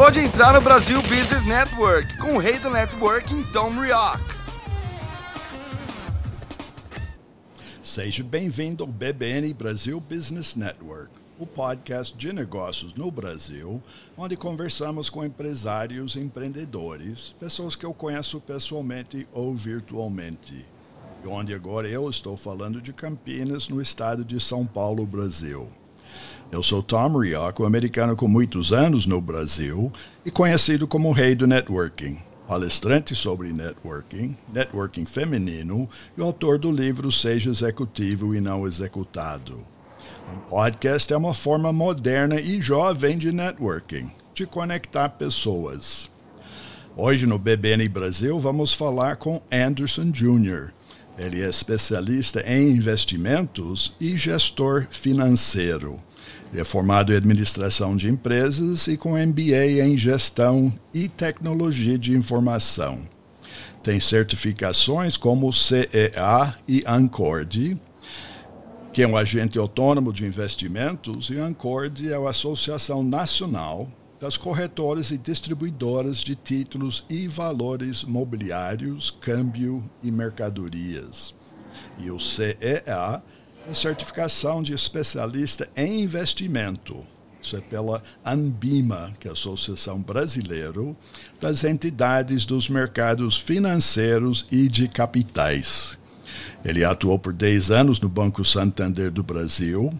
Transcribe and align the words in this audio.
Pode 0.00 0.18
entrar 0.18 0.54
no 0.54 0.62
Brasil 0.62 1.02
Business 1.02 1.44
Network 1.44 2.16
com 2.16 2.36
o 2.36 2.38
rei 2.38 2.58
do 2.58 2.70
networking, 2.70 3.42
Tom 3.52 3.68
Rioch. 3.78 4.18
Seja 7.82 8.24
bem-vindo 8.24 8.82
ao 8.82 8.88
BBN 8.88 9.52
Brasil 9.52 10.00
Business 10.00 10.56
Network, 10.56 11.10
o 11.38 11.46
podcast 11.46 12.16
de 12.16 12.32
negócios 12.32 12.94
no 12.94 13.10
Brasil, 13.10 13.82
onde 14.16 14.38
conversamos 14.38 15.10
com 15.10 15.22
empresários 15.22 16.16
empreendedores, 16.16 17.34
pessoas 17.38 17.76
que 17.76 17.84
eu 17.84 17.92
conheço 17.92 18.40
pessoalmente 18.40 19.28
ou 19.34 19.54
virtualmente. 19.54 20.64
E 21.22 21.28
onde 21.28 21.52
agora 21.52 21.86
eu 21.86 22.08
estou 22.08 22.38
falando 22.38 22.80
de 22.80 22.94
Campinas, 22.94 23.68
no 23.68 23.82
estado 23.82 24.24
de 24.24 24.40
São 24.40 24.64
Paulo, 24.64 25.04
Brasil. 25.04 25.70
Eu 26.52 26.64
sou 26.64 26.82
Tom 26.82 27.16
Rioch, 27.16 27.62
um 27.62 27.64
americano 27.64 28.16
com 28.16 28.26
muitos 28.26 28.72
anos 28.72 29.06
no 29.06 29.20
Brasil 29.20 29.92
e 30.26 30.32
conhecido 30.32 30.84
como 30.84 31.08
o 31.08 31.12
rei 31.12 31.36
do 31.36 31.46
networking, 31.46 32.18
palestrante 32.48 33.14
sobre 33.14 33.52
networking, 33.52 34.36
networking 34.52 35.06
feminino 35.06 35.88
e 36.18 36.20
autor 36.20 36.58
do 36.58 36.72
livro 36.72 37.12
Seja 37.12 37.50
Executivo 37.50 38.34
e 38.34 38.40
Não 38.40 38.66
Executado. 38.66 39.64
Um 40.28 40.40
podcast 40.48 41.12
é 41.12 41.16
uma 41.16 41.34
forma 41.34 41.72
moderna 41.72 42.40
e 42.40 42.60
jovem 42.60 43.16
de 43.16 43.30
networking, 43.30 44.10
de 44.34 44.44
conectar 44.44 45.08
pessoas. 45.10 46.10
Hoje 46.96 47.26
no 47.26 47.38
BBN 47.38 47.88
Brasil 47.88 48.40
vamos 48.40 48.74
falar 48.74 49.14
com 49.16 49.40
Anderson 49.52 50.10
Jr., 50.10 50.72
ele 51.20 51.42
é 51.42 51.48
especialista 51.50 52.40
em 52.46 52.70
investimentos 52.70 53.92
e 54.00 54.16
gestor 54.16 54.86
financeiro. 54.90 56.00
Ele 56.52 56.60
é 56.60 56.64
formado 56.64 57.12
em 57.12 57.16
administração 57.16 57.96
de 57.96 58.08
empresas 58.08 58.86
e 58.88 58.96
com 58.96 59.10
MBA 59.10 59.84
em 59.84 59.96
gestão 59.96 60.72
e 60.92 61.08
tecnologia 61.08 61.98
de 61.98 62.12
informação. 62.12 63.00
Tem 63.82 63.98
certificações 64.00 65.16
como 65.16 65.52
CEA 65.52 66.54
e 66.68 66.82
ANCORD, 66.86 67.78
que 68.92 69.02
é 69.02 69.08
um 69.08 69.16
agente 69.16 69.58
autônomo 69.58 70.12
de 70.12 70.26
investimentos, 70.26 71.30
e 71.30 71.38
ANCORD 71.38 72.12
é 72.12 72.16
a 72.16 72.30
Associação 72.30 73.02
Nacional 73.02 73.88
das 74.20 74.36
corretoras 74.36 75.10
e 75.10 75.16
distribuidoras 75.16 76.18
de 76.18 76.34
títulos 76.34 77.04
e 77.08 77.26
valores 77.26 78.04
mobiliários, 78.04 79.10
câmbio 79.10 79.82
e 80.02 80.10
mercadorias. 80.10 81.34
E 81.98 82.10
o 82.10 82.20
CEA 82.20 83.22
certificação 83.72 84.62
de 84.62 84.72
especialista 84.72 85.68
em 85.76 86.02
investimento. 86.02 87.04
Isso 87.42 87.56
é 87.56 87.60
pela 87.60 88.02
ANBIMA, 88.24 89.12
que 89.18 89.26
é 89.26 89.30
a 89.30 89.32
Associação 89.32 90.02
Brasileira 90.02 90.94
das 91.40 91.64
Entidades 91.64 92.44
dos 92.44 92.68
Mercados 92.68 93.38
Financeiros 93.38 94.46
e 94.50 94.68
de 94.68 94.88
Capitais. 94.88 95.98
Ele 96.64 96.84
atuou 96.84 97.18
por 97.18 97.32
10 97.32 97.70
anos 97.70 98.00
no 98.00 98.08
Banco 98.08 98.44
Santander 98.44 99.10
do 99.10 99.22
Brasil, 99.22 99.90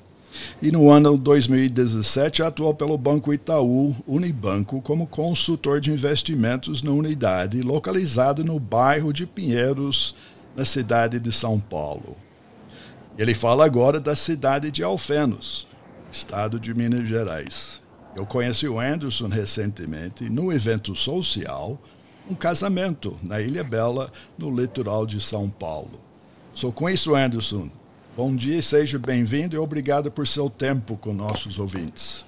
e 0.62 0.70
no 0.70 0.90
ano 0.90 1.16
2017 1.16 2.42
atuou 2.42 2.74
pelo 2.74 2.96
Banco 2.96 3.32
Itaú 3.32 3.96
Unibanco 4.06 4.80
como 4.80 5.06
consultor 5.06 5.80
de 5.80 5.90
investimentos 5.90 6.82
na 6.82 6.92
unidade 6.92 7.62
localizada 7.62 8.44
no 8.44 8.60
bairro 8.60 9.12
de 9.12 9.26
Pinheiros, 9.26 10.14
na 10.56 10.64
cidade 10.64 11.18
de 11.18 11.32
São 11.32 11.58
Paulo. 11.58 12.16
Ele 13.18 13.34
fala 13.34 13.64
agora 13.64 14.00
da 14.00 14.14
cidade 14.14 14.70
de 14.70 14.82
Alfenos, 14.82 15.66
estado 16.10 16.58
de 16.58 16.72
Minas 16.72 17.08
Gerais. 17.08 17.82
Eu 18.16 18.24
conheci 18.24 18.66
o 18.66 18.80
Anderson 18.80 19.28
recentemente 19.28 20.30
no 20.30 20.52
evento 20.52 20.94
social, 20.94 21.78
um 22.30 22.34
casamento 22.34 23.16
na 23.22 23.40
Ilha 23.40 23.62
Bela, 23.62 24.10
no 24.38 24.54
litoral 24.54 25.04
de 25.04 25.20
São 25.20 25.48
Paulo. 25.50 26.00
Sou 26.54 26.72
com 26.72 26.88
isso, 26.88 27.14
Anderson. 27.14 27.68
Bom 28.16 28.34
dia 28.34 28.58
e 28.58 28.62
seja 28.62 28.98
bem-vindo 28.98 29.54
e 29.54 29.58
obrigado 29.58 30.10
por 30.10 30.26
seu 30.26 30.48
tempo 30.48 30.96
com 30.96 31.12
nossos 31.12 31.58
ouvintes. 31.58 32.24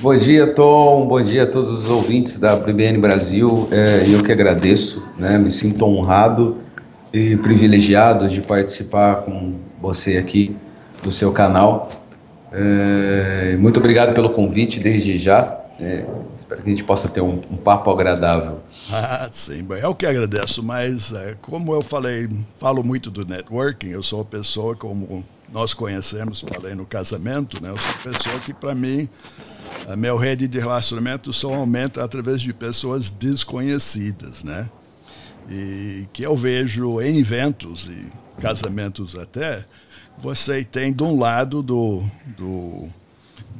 Bom 0.00 0.16
dia, 0.16 0.46
Tom. 0.54 1.06
Bom 1.06 1.22
dia 1.22 1.44
a 1.44 1.46
todos 1.46 1.70
os 1.70 1.88
ouvintes 1.88 2.38
da 2.38 2.56
BBN 2.56 2.98
Brasil. 2.98 3.68
É, 3.70 4.04
eu 4.08 4.22
que 4.22 4.32
agradeço, 4.32 5.06
né? 5.18 5.38
me 5.38 5.50
sinto 5.50 5.84
honrado 5.84 6.56
e 7.12 7.36
privilegiado 7.36 8.28
de 8.28 8.40
participar 8.40 9.22
com 9.22 9.54
você 9.80 10.16
aqui 10.16 10.56
do 11.02 11.10
seu 11.10 11.32
canal. 11.32 11.90
É, 12.50 13.56
muito 13.58 13.78
obrigado 13.78 14.14
pelo 14.14 14.30
convite 14.30 14.80
desde 14.80 15.18
já. 15.18 15.58
É, 15.80 16.04
espero 16.36 16.62
que 16.62 16.68
a 16.68 16.72
gente 16.72 16.84
possa 16.84 17.08
ter 17.08 17.20
um, 17.20 17.42
um, 17.50 17.56
papo 17.56 17.90
agradável. 17.90 18.60
Ah, 18.92 19.28
sim, 19.32 19.66
eu 19.82 19.94
que 19.94 20.06
agradeço, 20.06 20.62
mas 20.62 21.12
é, 21.12 21.34
como 21.40 21.74
eu 21.74 21.82
falei, 21.82 22.28
falo 22.58 22.84
muito 22.84 23.10
do 23.10 23.26
networking, 23.26 23.88
eu 23.88 24.02
sou 24.02 24.20
uma 24.20 24.24
pessoa 24.24 24.76
como 24.76 25.24
nós 25.52 25.74
conhecemos, 25.74 26.40
falei 26.40 26.74
no 26.74 26.86
casamento, 26.86 27.62
né? 27.62 27.70
Eu 27.70 27.76
sou 27.76 27.90
uma 27.90 28.14
pessoa 28.14 28.38
que, 28.40 28.54
para 28.54 28.74
mim, 28.74 29.08
a 29.88 29.96
meu 29.96 30.16
rede 30.16 30.46
de 30.46 30.58
relacionamento 30.58 31.32
só 31.32 31.52
aumenta 31.52 32.02
através 32.02 32.40
de 32.40 32.52
pessoas 32.52 33.10
desconhecidas, 33.10 34.44
né? 34.44 34.68
E 35.50 36.06
que 36.12 36.22
eu 36.22 36.36
vejo 36.36 37.00
em 37.00 37.18
eventos 37.18 37.86
e 37.86 38.06
casamentos 38.40 39.18
até, 39.18 39.64
você 40.18 40.64
tem 40.64 40.92
de 40.92 41.02
um 41.02 41.18
lado 41.18 41.62
do, 41.62 42.02
do 42.36 42.88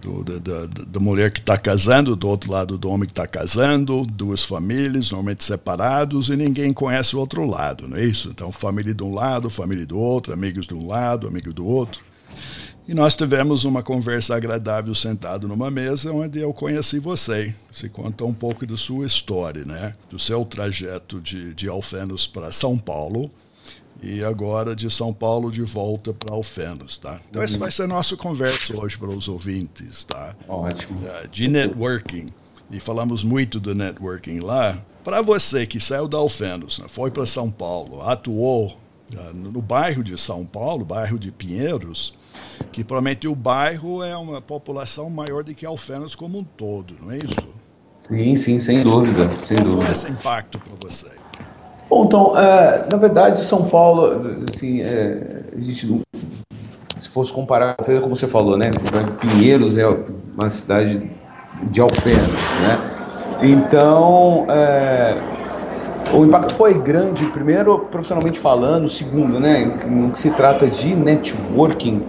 do, 0.02 0.24
da, 0.24 0.38
da, 0.38 0.84
da, 0.84 1.00
mulher 1.00 1.30
que 1.30 1.38
está 1.38 1.56
casando, 1.56 2.16
do 2.16 2.28
outro 2.28 2.50
lado 2.50 2.76
do 2.76 2.90
homem 2.90 3.06
que 3.06 3.12
está 3.12 3.26
casando, 3.26 4.04
duas 4.04 4.44
famílias, 4.44 5.12
normalmente 5.12 5.44
separados, 5.44 6.28
e 6.28 6.36
ninguém 6.36 6.72
conhece 6.72 7.14
o 7.14 7.20
outro 7.20 7.46
lado, 7.46 7.86
não 7.86 7.96
é 7.96 8.04
isso? 8.04 8.28
Então, 8.30 8.50
família 8.50 8.92
de 8.92 9.02
um 9.04 9.14
lado, 9.14 9.48
família 9.48 9.86
do 9.86 9.96
outro, 9.96 10.32
amigos 10.32 10.66
de 10.66 10.74
um 10.74 10.88
lado, 10.88 11.28
amigo 11.28 11.52
do 11.52 11.64
outro. 11.64 12.02
E 12.86 12.94
nós 12.94 13.14
tivemos 13.14 13.64
uma 13.64 13.80
conversa 13.80 14.34
agradável 14.34 14.92
sentado 14.92 15.46
numa 15.46 15.70
mesa 15.70 16.12
onde 16.12 16.40
eu 16.40 16.52
conheci 16.52 16.98
você. 16.98 17.54
Você 17.70 17.88
conta 17.88 18.24
um 18.24 18.34
pouco 18.34 18.66
da 18.66 18.76
sua 18.76 19.06
história, 19.06 19.64
né? 19.64 19.94
Do 20.10 20.18
seu 20.18 20.44
trajeto 20.44 21.20
de, 21.20 21.54
de 21.54 21.68
Alfenos 21.68 22.26
para 22.26 22.50
São 22.50 22.76
Paulo 22.76 23.30
e 24.02 24.24
agora 24.24 24.74
de 24.74 24.90
São 24.90 25.14
Paulo 25.14 25.52
de 25.52 25.62
volta 25.62 26.12
para 26.12 26.34
Alfenos, 26.34 26.98
tá? 26.98 27.20
Então 27.30 27.40
essa 27.40 27.56
vai 27.56 27.70
ser 27.70 27.84
a 27.84 27.86
nossa 27.86 28.16
conversa 28.16 28.76
hoje 28.76 28.98
para 28.98 29.10
os 29.10 29.28
ouvintes, 29.28 30.02
tá? 30.02 30.34
Ótimo. 30.48 31.06
É, 31.06 31.28
de 31.28 31.46
networking. 31.46 32.26
E 32.68 32.80
falamos 32.80 33.22
muito 33.22 33.60
do 33.60 33.76
networking 33.76 34.40
lá. 34.40 34.82
Para 35.04 35.22
você 35.22 35.66
que 35.66 35.78
saiu 35.78 36.08
da 36.08 36.18
Alfenos, 36.18 36.80
né, 36.80 36.86
foi 36.88 37.12
para 37.12 37.26
São 37.26 37.48
Paulo, 37.48 38.02
atuou 38.02 38.76
uh, 39.14 39.34
no 39.34 39.62
bairro 39.62 40.02
de 40.02 40.18
São 40.18 40.44
Paulo, 40.44 40.84
bairro 40.84 41.18
de 41.18 41.30
Pinheiros, 41.30 42.14
que 42.70 42.84
provavelmente 42.84 43.26
o 43.26 43.34
bairro 43.34 44.02
é 44.02 44.16
uma 44.16 44.40
população 44.40 45.08
maior 45.10 45.42
do 45.42 45.54
que 45.54 45.66
Alfenos 45.66 46.14
como 46.14 46.38
um 46.38 46.44
todo, 46.44 46.94
não 47.00 47.10
é 47.10 47.16
isso? 47.18 47.48
Sim, 48.02 48.36
sim, 48.36 48.60
sem 48.60 48.82
dúvida. 48.82 49.30
Sem 49.46 49.56
Qual 49.56 49.66
dúvida. 49.66 49.84
foi 49.84 49.92
esse 49.92 50.10
impacto 50.10 50.58
para 50.58 50.72
você? 50.88 51.08
Bom, 51.88 52.04
então, 52.04 52.38
é, 52.38 52.86
na 52.90 52.98
verdade, 52.98 53.42
São 53.42 53.68
Paulo, 53.68 54.44
assim, 54.50 54.80
é, 54.80 55.42
a 55.56 55.60
gente, 55.60 56.02
se 56.98 57.08
fosse 57.08 57.32
comparar, 57.32 57.76
como 57.76 58.16
você 58.16 58.26
falou, 58.26 58.56
né? 58.56 58.70
Pinheiros 59.20 59.76
é 59.78 59.86
uma 59.86 60.50
cidade 60.50 61.10
de 61.70 61.80
Alfenas, 61.80 62.32
né? 62.62 62.92
Então, 63.42 64.46
é, 64.48 65.18
o 66.12 66.24
impacto 66.24 66.54
foi 66.54 66.74
grande, 66.74 67.24
primeiro, 67.26 67.78
profissionalmente 67.90 68.38
falando, 68.38 68.88
segundo, 68.88 69.40
né, 69.40 69.74
no 69.88 70.10
que 70.10 70.18
se 70.18 70.30
trata 70.30 70.66
de 70.68 70.94
networking, 70.94 72.02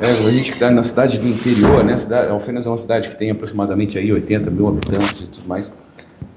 é, 0.00 0.10
a 0.10 0.30
gente 0.30 0.52
está 0.52 0.70
na 0.70 0.82
cidade 0.82 1.18
do 1.18 1.28
interior, 1.28 1.82
né, 1.84 1.96
cidade, 1.96 2.30
Alfenas 2.30 2.66
é 2.66 2.70
uma 2.70 2.78
cidade 2.78 3.08
que 3.08 3.16
tem 3.16 3.30
aproximadamente 3.30 3.98
aí 3.98 4.12
80 4.12 4.50
mil 4.50 4.68
habitantes 4.68 5.20
e 5.20 5.26
tudo 5.26 5.48
mais. 5.48 5.72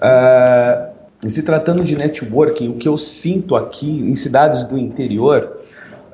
É, 0.02 0.90
se 1.26 1.44
tratando 1.44 1.84
de 1.84 1.96
networking, 1.96 2.70
o 2.70 2.74
que 2.76 2.88
eu 2.88 2.98
sinto 2.98 3.56
aqui 3.56 3.90
em 3.90 4.16
cidades 4.16 4.64
do 4.64 4.78
interior, 4.78 5.58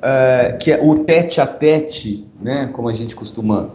é, 0.02 0.56
que 0.60 0.72
é 0.72 0.80
o 0.82 0.98
tete 0.98 1.40
a 1.40 1.46
tete, 1.46 2.26
né, 2.40 2.70
como 2.72 2.88
a 2.88 2.92
gente 2.92 3.14
costuma 3.14 3.70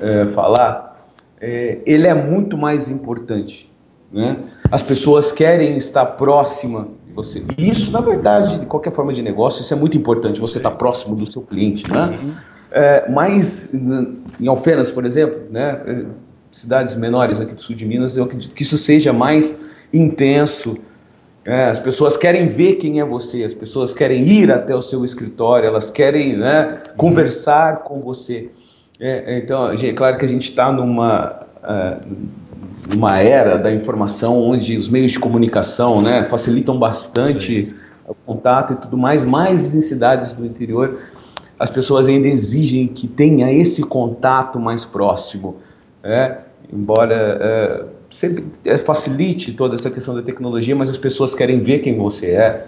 é, 0.00 0.26
falar, 0.26 1.10
é, 1.40 1.78
ele 1.84 2.06
é 2.06 2.14
muito 2.14 2.56
mais 2.56 2.88
importante. 2.88 3.70
Né? 4.12 4.38
As 4.70 4.82
pessoas 4.82 5.32
querem 5.32 5.76
estar 5.76 6.04
próxima 6.06 6.88
de 7.06 7.12
você. 7.12 7.42
E 7.58 7.68
isso, 7.68 7.90
na 7.90 8.00
verdade, 8.00 8.58
de 8.58 8.66
qualquer 8.66 8.92
forma 8.92 9.12
de 9.12 9.20
negócio, 9.20 9.62
isso 9.62 9.74
é 9.74 9.76
muito 9.76 9.96
importante, 9.96 10.40
você 10.40 10.58
estar 10.58 10.70
próximo 10.72 11.16
do 11.16 11.30
seu 11.30 11.42
cliente. 11.42 11.90
Né? 11.90 12.18
Uhum. 12.22 12.34
É, 12.72 13.08
mas 13.10 13.72
em 13.72 14.46
Alfenas, 14.46 14.90
por 14.90 15.04
exemplo, 15.04 15.40
né, 15.50 15.80
é, 15.86 16.04
cidades 16.50 16.96
menores 16.96 17.40
aqui 17.40 17.54
do 17.54 17.60
sul 17.60 17.76
de 17.76 17.86
Minas, 17.86 18.16
eu 18.16 18.24
acredito 18.24 18.54
que 18.54 18.62
isso 18.62 18.78
seja 18.78 19.12
mais 19.12 19.60
intenso. 19.92 20.76
É, 21.44 21.66
as 21.66 21.78
pessoas 21.78 22.16
querem 22.16 22.48
ver 22.48 22.74
quem 22.74 22.98
é 23.00 23.04
você, 23.04 23.44
as 23.44 23.54
pessoas 23.54 23.94
querem 23.94 24.26
ir 24.26 24.50
até 24.50 24.74
o 24.74 24.82
seu 24.82 25.04
escritório, 25.04 25.66
elas 25.66 25.90
querem 25.90 26.36
né, 26.36 26.80
conversar 26.96 27.84
com 27.84 28.00
você. 28.00 28.50
É, 28.98 29.38
então, 29.38 29.70
é 29.72 29.92
claro 29.92 30.16
que 30.16 30.24
a 30.24 30.28
gente 30.28 30.48
está 30.48 30.72
numa, 30.72 31.46
uh, 31.62 32.16
numa 32.88 33.18
era 33.18 33.58
da 33.58 33.70
informação 33.70 34.40
onde 34.42 34.76
os 34.76 34.88
meios 34.88 35.12
de 35.12 35.20
comunicação 35.20 36.00
né, 36.00 36.24
facilitam 36.24 36.78
bastante 36.78 37.66
Sim. 37.66 37.74
o 38.08 38.14
contato 38.14 38.72
e 38.72 38.76
tudo 38.76 38.96
mais, 38.96 39.24
mas 39.24 39.74
em 39.74 39.82
cidades 39.82 40.32
do 40.32 40.44
interior 40.44 40.98
as 41.58 41.70
pessoas 41.70 42.06
ainda 42.08 42.28
exigem 42.28 42.86
que 42.86 43.06
tenha 43.06 43.52
esse 43.52 43.82
contato 43.82 44.58
mais 44.60 44.84
próximo. 44.84 45.56
É, 46.02 46.38
embora 46.72 47.14
é, 47.14 47.84
sempre 48.10 48.44
é, 48.64 48.76
facilite 48.78 49.52
toda 49.52 49.74
essa 49.74 49.90
questão 49.90 50.14
da 50.14 50.22
tecnologia, 50.22 50.76
mas 50.76 50.88
as 50.88 50.98
pessoas 50.98 51.34
querem 51.34 51.60
ver 51.60 51.80
quem 51.80 51.96
você 51.96 52.32
é, 52.32 52.66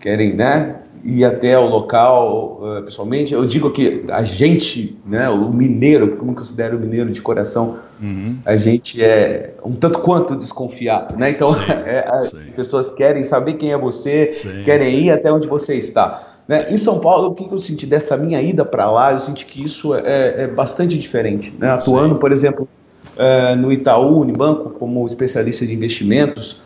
querem, 0.00 0.34
né, 0.34 0.76
ir 1.04 1.24
até 1.24 1.58
o 1.58 1.66
local 1.66 2.60
uh, 2.60 2.82
pessoalmente. 2.82 3.32
Eu 3.32 3.46
digo 3.46 3.70
que 3.70 4.04
a 4.08 4.22
gente, 4.22 4.98
né, 5.06 5.28
o 5.28 5.52
mineiro, 5.52 6.08
porque 6.08 6.22
eu 6.22 6.28
me 6.28 6.34
considero 6.34 6.78
mineiro 6.78 7.10
de 7.10 7.22
coração, 7.22 7.78
uhum. 8.00 8.38
a 8.44 8.56
gente 8.56 9.02
é 9.02 9.54
um 9.64 9.72
tanto 9.72 10.00
quanto 10.00 10.34
desconfiado, 10.34 11.16
né? 11.16 11.30
Então 11.30 11.48
é, 11.86 12.04
as 12.08 12.32
pessoas 12.54 12.90
querem 12.90 13.22
saber 13.22 13.54
quem 13.54 13.72
é 13.72 13.78
você, 13.78 14.32
querem 14.64 15.06
ir 15.06 15.10
até 15.10 15.32
onde 15.32 15.46
você 15.46 15.74
está. 15.74 16.35
Né? 16.46 16.72
Em 16.72 16.76
São 16.76 17.00
Paulo, 17.00 17.30
o 17.30 17.34
que 17.34 17.44
eu 17.52 17.58
senti 17.58 17.86
dessa 17.86 18.16
minha 18.16 18.40
ida 18.40 18.64
para 18.64 18.90
lá? 18.90 19.12
Eu 19.12 19.20
senti 19.20 19.44
que 19.44 19.64
isso 19.64 19.94
é, 19.94 20.44
é 20.44 20.46
bastante 20.46 20.96
diferente. 20.98 21.54
Né? 21.58 21.70
Atuando, 21.70 22.16
por 22.16 22.32
exemplo, 22.32 22.68
é, 23.16 23.56
no 23.56 23.72
Itaú 23.72 24.20
Unibanco 24.20 24.70
como 24.70 25.04
especialista 25.06 25.66
de 25.66 25.74
investimentos, 25.74 26.60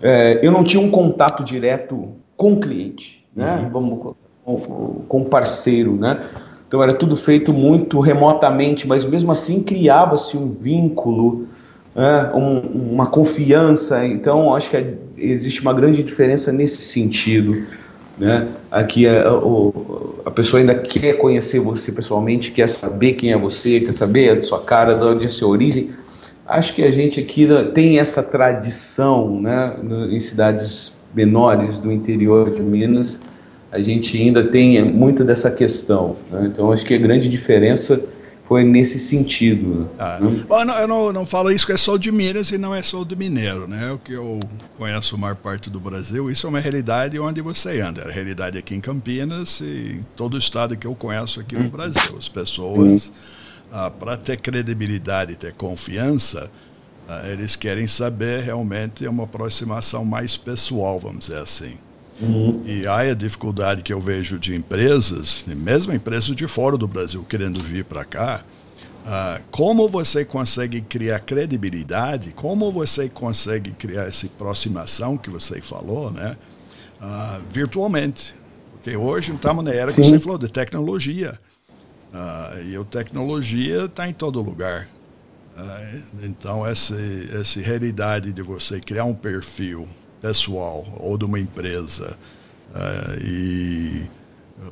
é, 0.00 0.40
eu 0.42 0.50
não 0.50 0.64
tinha 0.64 0.82
um 0.82 0.90
contato 0.90 1.44
direto 1.44 2.08
com 2.36 2.54
o 2.54 2.60
cliente 2.60 3.26
né? 3.36 3.60
Uhum. 3.62 3.70
Vamos 3.70 4.16
com, 4.44 5.04
com 5.06 5.24
parceiro, 5.24 5.94
né? 5.94 6.24
Então 6.66 6.82
era 6.82 6.94
tudo 6.94 7.16
feito 7.16 7.52
muito 7.52 8.00
remotamente, 8.00 8.88
mas 8.88 9.04
mesmo 9.04 9.30
assim 9.30 9.62
criava-se 9.62 10.36
um 10.36 10.50
vínculo, 10.50 11.46
né? 11.94 12.32
um, 12.34 12.92
uma 12.92 13.06
confiança. 13.06 14.04
Então 14.06 14.54
acho 14.54 14.70
que 14.70 14.76
é, 14.76 14.94
existe 15.16 15.60
uma 15.60 15.72
grande 15.72 16.02
diferença 16.02 16.50
nesse 16.50 16.82
sentido. 16.82 17.64
Né? 18.18 18.48
Aqui 18.70 19.06
a, 19.06 19.12
é, 19.12 19.24
a, 20.24 20.30
pessoa 20.30 20.60
ainda 20.60 20.74
quer 20.74 21.14
conhecer 21.14 21.60
você 21.60 21.92
pessoalmente, 21.92 22.50
quer 22.50 22.68
saber 22.68 23.12
quem 23.12 23.32
é 23.32 23.38
você, 23.38 23.80
quer 23.80 23.92
saber 23.92 24.30
a 24.30 24.42
sua 24.42 24.60
cara, 24.60 24.94
de 24.94 25.04
onde 25.04 25.24
é 25.24 25.26
a 25.26 25.30
sua 25.30 25.48
origem. 25.48 25.90
Acho 26.46 26.74
que 26.74 26.82
a 26.82 26.90
gente 26.90 27.20
aqui 27.20 27.46
tem 27.74 27.98
essa 27.98 28.22
tradição 28.22 29.40
né? 29.40 29.74
em 30.10 30.18
cidades 30.18 30.92
menores 31.14 31.78
do 31.78 31.92
interior 31.92 32.50
de 32.50 32.62
Minas, 32.62 33.18
a 33.70 33.80
gente 33.80 34.16
ainda 34.16 34.44
tem 34.44 34.82
muita 34.84 35.24
dessa 35.24 35.50
questão. 35.50 36.16
Né? 36.30 36.48
Então, 36.52 36.72
acho 36.72 36.84
que 36.84 36.94
a 36.94 36.98
grande 36.98 37.28
diferença 37.28 38.00
foi 38.46 38.62
nesse 38.64 38.98
sentido. 38.98 39.90
Ah, 39.98 40.18
né? 40.20 40.44
Bom, 40.48 40.64
não, 40.64 40.74
eu 40.74 40.88
não, 40.88 41.12
não 41.12 41.26
falo 41.26 41.50
isso 41.50 41.66
que 41.66 41.72
é 41.72 41.76
só 41.76 41.96
de 41.96 42.12
Minas 42.12 42.50
e 42.50 42.58
não 42.58 42.74
é 42.74 42.80
só 42.80 43.02
do 43.02 43.16
mineiro, 43.16 43.66
né? 43.66 43.90
O 43.90 43.98
que 43.98 44.12
eu 44.12 44.38
conheço 44.78 45.16
a 45.16 45.18
maior 45.18 45.34
parte 45.34 45.68
do 45.68 45.80
Brasil, 45.80 46.30
isso 46.30 46.46
é 46.46 46.50
uma 46.50 46.60
realidade 46.60 47.18
onde 47.18 47.40
você 47.40 47.80
anda. 47.80 48.02
É 48.02 48.08
a 48.08 48.12
realidade 48.12 48.56
aqui 48.56 48.74
em 48.74 48.80
Campinas 48.80 49.60
e 49.60 49.96
em 49.98 50.06
todo 50.14 50.34
o 50.34 50.38
estado 50.38 50.76
que 50.76 50.86
eu 50.86 50.94
conheço 50.94 51.40
aqui 51.40 51.56
no 51.56 51.64
hum. 51.64 51.68
Brasil. 51.68 52.16
As 52.16 52.28
pessoas, 52.28 53.10
ah, 53.72 53.90
para 53.90 54.16
ter 54.16 54.40
credibilidade, 54.40 55.34
ter 55.34 55.52
confiança, 55.52 56.48
ah, 57.08 57.28
eles 57.28 57.56
querem 57.56 57.88
saber 57.88 58.42
realmente 58.42 59.06
uma 59.08 59.24
aproximação 59.24 60.04
mais 60.04 60.36
pessoal, 60.36 61.00
vamos 61.00 61.26
dizer 61.26 61.38
assim. 61.38 61.78
Uhum. 62.20 62.62
E 62.64 62.86
aí 62.86 63.10
a 63.10 63.14
dificuldade 63.14 63.82
que 63.82 63.92
eu 63.92 64.00
vejo 64.00 64.38
de 64.38 64.54
empresas, 64.54 65.44
mesmo 65.46 65.92
empresas 65.92 66.34
de 66.34 66.46
fora 66.46 66.76
do 66.76 66.88
Brasil 66.88 67.24
querendo 67.28 67.62
vir 67.62 67.84
para 67.84 68.04
cá, 68.04 68.42
uh, 69.04 69.42
como 69.50 69.88
você 69.88 70.24
consegue 70.24 70.80
criar 70.80 71.20
credibilidade, 71.20 72.30
como 72.30 72.72
você 72.72 73.08
consegue 73.08 73.72
criar 73.72 74.04
essa 74.04 74.26
aproximação 74.26 75.16
que 75.16 75.28
você 75.28 75.60
falou, 75.60 76.10
né, 76.10 76.36
uh, 77.00 77.42
virtualmente. 77.52 78.34
Porque 78.72 78.96
hoje 78.96 79.32
estamos 79.32 79.64
na 79.64 79.72
era 79.72 79.90
Sim. 79.90 80.02
que 80.02 80.08
você 80.08 80.20
falou 80.20 80.38
de 80.38 80.48
tecnologia. 80.48 81.38
Uh, 82.14 82.62
e 82.64 82.76
a 82.76 82.84
tecnologia 82.84 83.84
está 83.84 84.08
em 84.08 84.12
todo 84.14 84.40
lugar. 84.40 84.88
Ah, 85.56 86.00
então, 86.22 86.66
essa, 86.66 86.94
essa 87.40 87.60
realidade 87.60 88.32
de 88.32 88.42
você 88.42 88.78
criar 88.78 89.04
um 89.04 89.14
perfil 89.14 89.88
pessoal 90.20 90.84
ou 90.98 91.16
de 91.16 91.24
uma 91.24 91.38
empresa 91.38 92.16
uh, 92.74 93.24
e 93.24 94.02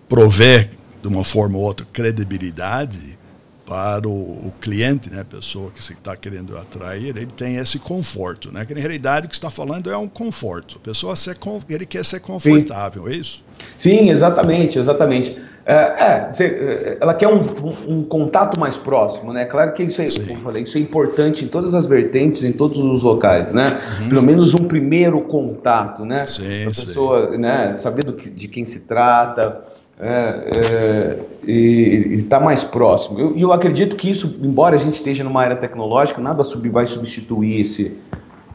prover 0.08 0.70
de 1.00 1.08
uma 1.08 1.25
forma 1.25 1.58
ou 1.58 1.64
outra 1.64 1.87
credibilidade 1.93 3.19
para 3.67 4.06
o, 4.06 4.12
o 4.12 4.52
cliente, 4.61 5.11
né, 5.11 5.23
a 5.23 5.25
pessoa 5.25 5.70
que 5.70 5.82
você 5.82 5.94
está 5.94 6.14
querendo 6.17 6.56
atrair, 6.56 7.17
ele 7.17 7.26
tem 7.26 7.56
esse 7.56 7.79
conforto, 7.79 8.52
né? 8.52 8.64
Que 8.67 8.75
na 8.75 8.81
realidade 8.81 9.26
o 9.26 9.28
que 9.28 9.35
está 9.35 9.49
falando 9.50 9.90
é 9.90 9.97
um 9.97 10.09
conforto. 10.09 10.76
A 10.76 10.80
pessoa 10.80 11.16
ser, 11.16 11.37
ele 11.69 11.87
quer 11.87 12.04
ser 12.04 12.21
confortável, 12.21 13.04
Sim. 13.04 13.11
é 13.11 13.16
isso? 13.16 13.45
Sim, 13.76 14.11
exatamente, 14.11 14.78
exatamente. 14.78 15.40
É, 15.66 15.75
é, 15.75 16.30
é, 16.40 16.99
ela 17.00 17.14
quer 17.14 17.28
um, 17.28 17.40
um, 17.40 17.75
um, 17.88 18.04
contato 18.04 18.61
mais 18.61 18.76
próximo, 18.76 19.33
né? 19.33 19.47
Claro 19.47 19.73
que 19.73 19.83
isso 19.83 20.02
é, 20.02 20.06
eu 20.06 20.37
falei, 20.37 20.62
isso 20.62 20.76
é 20.76 20.80
importante 20.80 21.42
em 21.42 21.49
todas 21.49 21.73
as 21.73 21.87
vertentes, 21.87 22.44
em 22.44 22.52
todos 22.52 22.78
os 22.78 23.02
locais, 23.02 23.50
né? 23.54 23.80
Uhum. 24.00 24.09
Pelo 24.11 24.23
menos 24.23 24.52
um 24.52 24.66
primeiro 24.68 25.23
contato, 25.23 26.04
né? 26.04 26.26
Sim, 26.26 26.64
a 26.64 26.66
pessoa, 26.66 27.30
sim. 27.33 27.38
né? 27.38 27.75
Saber 27.76 28.04
do 28.04 28.12
de 28.12 28.47
quem 28.47 28.66
se 28.66 28.80
trata 28.80 29.62
é, 29.99 30.09
é 30.11 31.18
e 31.47 32.14
estar 32.14 32.40
tá 32.40 32.44
mais 32.44 32.62
próximo. 32.62 33.18
E 33.18 33.23
eu, 33.23 33.38
eu, 33.38 33.52
acredito 33.52 33.97
que 33.97 34.11
isso, 34.11 34.38
embora 34.42 34.76
a 34.76 34.78
gente 34.78 34.94
esteja 34.94 35.25
numa 35.25 35.47
era 35.47 35.56
tecnológica, 35.56 36.21
nada 36.21 36.44
sub, 36.44 36.68
vai 36.68 36.85
substituir 36.85 37.62
esse, 37.62 37.97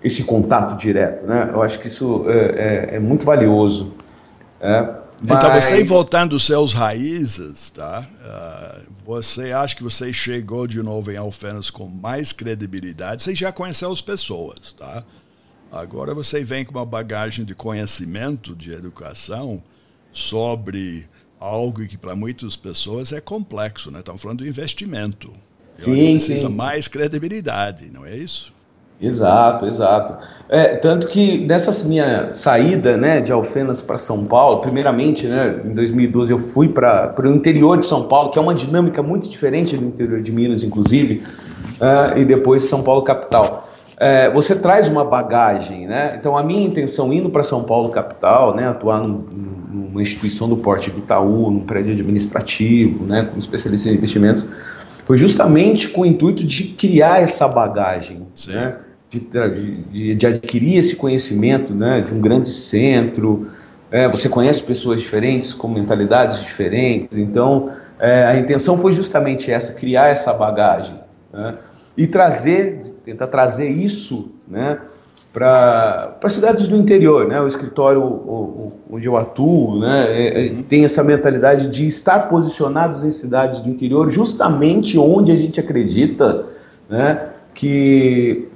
esse 0.03 0.25
contato 0.25 0.77
direto, 0.77 1.25
né? 1.25 1.49
Eu 1.51 1.63
acho 1.63 1.79
que 1.79 1.87
isso 1.87 2.25
é, 2.27 2.89
é, 2.91 2.95
é 2.97 2.99
muito 2.99 3.25
valioso. 3.25 3.93
É. 5.21 5.25
Mas... 5.25 5.37
Então, 5.37 5.61
você 5.61 5.83
voltando 5.83 6.33
aos 6.33 6.45
seus 6.45 6.73
raízes, 6.73 7.69
tá? 7.69 8.07
Uh, 8.21 8.91
você 9.05 9.51
acha 9.51 9.75
que 9.75 9.83
você 9.83 10.13
chegou 10.13 10.67
de 10.67 10.81
novo 10.81 11.11
em 11.11 11.17
Alfenas 11.17 11.69
com 11.69 11.87
mais 11.87 12.31
credibilidade? 12.31 13.21
Você 13.23 13.35
já 13.35 13.51
conheceu 13.51 13.91
as 13.91 14.01
pessoas, 14.01 14.73
tá? 14.73 15.03
Agora 15.71 16.13
você 16.15 16.43
vem 16.43 16.65
com 16.65 16.71
uma 16.71 16.85
bagagem 16.85 17.45
de 17.45 17.53
conhecimento, 17.53 18.55
de 18.55 18.71
educação 18.71 19.61
sobre 20.11 21.07
algo 21.39 21.87
que 21.87 21.97
para 21.97 22.15
muitas 22.15 22.55
pessoas 22.55 23.13
é 23.13 23.21
complexo, 23.21 23.91
né? 23.91 23.99
Estamos 23.99 24.21
falando 24.21 24.39
do 24.39 24.47
investimento. 24.47 25.31
Sim, 25.73 26.11
precisa 26.11 26.47
sim. 26.47 26.53
mais 26.53 26.87
credibilidade, 26.87 27.89
não 27.91 28.05
é 28.05 28.17
isso? 28.17 28.53
Exato, 29.01 29.65
exato. 29.65 30.17
É, 30.49 30.75
tanto 30.75 31.07
que 31.07 31.45
nessa 31.45 31.87
minha 31.87 32.33
saída 32.33 32.97
né, 32.97 33.21
de 33.21 33.31
Alfenas 33.31 33.81
para 33.81 33.97
São 33.97 34.25
Paulo, 34.25 34.59
primeiramente, 34.59 35.25
né, 35.25 35.61
em 35.63 35.73
2012, 35.73 36.31
eu 36.31 36.39
fui 36.39 36.67
para 36.67 37.15
o 37.17 37.27
interior 37.27 37.77
de 37.77 37.85
São 37.85 38.07
Paulo, 38.07 38.31
que 38.31 38.37
é 38.37 38.41
uma 38.41 38.53
dinâmica 38.53 39.01
muito 39.01 39.29
diferente 39.29 39.77
do 39.77 39.85
interior 39.85 40.21
de 40.21 40.31
Minas, 40.31 40.63
inclusive, 40.63 41.23
uh, 41.79 42.17
e 42.17 42.25
depois 42.25 42.63
São 42.63 42.81
Paulo 42.81 43.03
capital. 43.03 43.69
É, 43.95 44.29
você 44.31 44.55
traz 44.55 44.87
uma 44.87 45.03
bagagem, 45.05 45.85
né? 45.85 46.15
Então, 46.17 46.37
a 46.37 46.41
minha 46.41 46.65
intenção 46.65 47.13
indo 47.13 47.29
para 47.29 47.43
São 47.43 47.63
Paulo 47.63 47.89
capital, 47.89 48.55
né, 48.55 48.67
atuar 48.67 49.01
num, 49.01 49.25
numa 49.69 50.01
instituição 50.01 50.49
do 50.49 50.57
porte 50.57 50.89
do 50.89 50.99
Itaú, 50.99 51.51
num 51.51 51.59
prédio 51.61 51.91
administrativo, 51.93 53.05
né, 53.05 53.25
como 53.25 53.37
especialista 53.37 53.89
em 53.89 53.95
investimentos, 53.95 54.45
foi 55.05 55.17
justamente 55.17 55.89
com 55.89 56.01
o 56.01 56.05
intuito 56.05 56.43
de 56.43 56.63
criar 56.65 57.21
essa 57.21 57.47
bagagem, 57.47 58.27
né? 58.47 58.77
De, 59.09 59.19
de, 59.19 60.15
de, 60.15 60.27
adquirir 60.27 60.77
esse 60.77 60.95
conhecimento 60.95 61.73
né? 61.73 62.01
de 62.01 62.13
um 62.13 62.21
grande 62.21 62.49
centro. 62.49 63.47
É, 63.91 64.07
você 64.07 64.29
conhece 64.29 64.61
pessoas 64.61 65.01
diferentes, 65.01 65.53
com 65.53 65.67
mentalidades 65.67 66.41
diferentes, 66.41 67.17
então 67.17 67.71
é, 67.97 68.23
a 68.25 68.37
intenção 68.37 68.77
foi 68.77 68.93
justamente 68.93 69.51
essa, 69.51 69.73
criar 69.73 70.09
essa 70.09 70.31
bagagem 70.31 70.99
né? 71.33 71.55
e 71.97 72.05
trazer, 72.05 72.93
tentar 73.03 73.27
trazer 73.27 73.67
isso 73.67 74.31
né? 74.47 74.77
para 75.33 76.17
cidades 76.27 76.67
do 76.67 76.75
interior, 76.75 77.27
né? 77.27 77.39
O 77.39 77.47
escritório 77.47 78.01
o, 78.01 78.73
o, 78.89 78.95
onde 78.95 79.07
eu 79.07 79.15
atuo, 79.15 79.79
né? 79.79 80.07
É, 80.09 80.47
é, 80.47 80.49
tem 80.67 80.83
essa 80.83 81.03
mentalidade 81.03 81.69
de 81.69 81.87
estar 81.87 82.27
posicionados 82.27 83.03
em 83.03 83.11
cidades 83.11 83.59
do 83.59 83.69
interior, 83.69 84.09
justamente 84.09 84.97
onde 84.97 85.31
a 85.31 85.35
gente 85.35 85.59
acredita, 85.59 86.45
né? 86.89 87.29
Que 87.53 88.49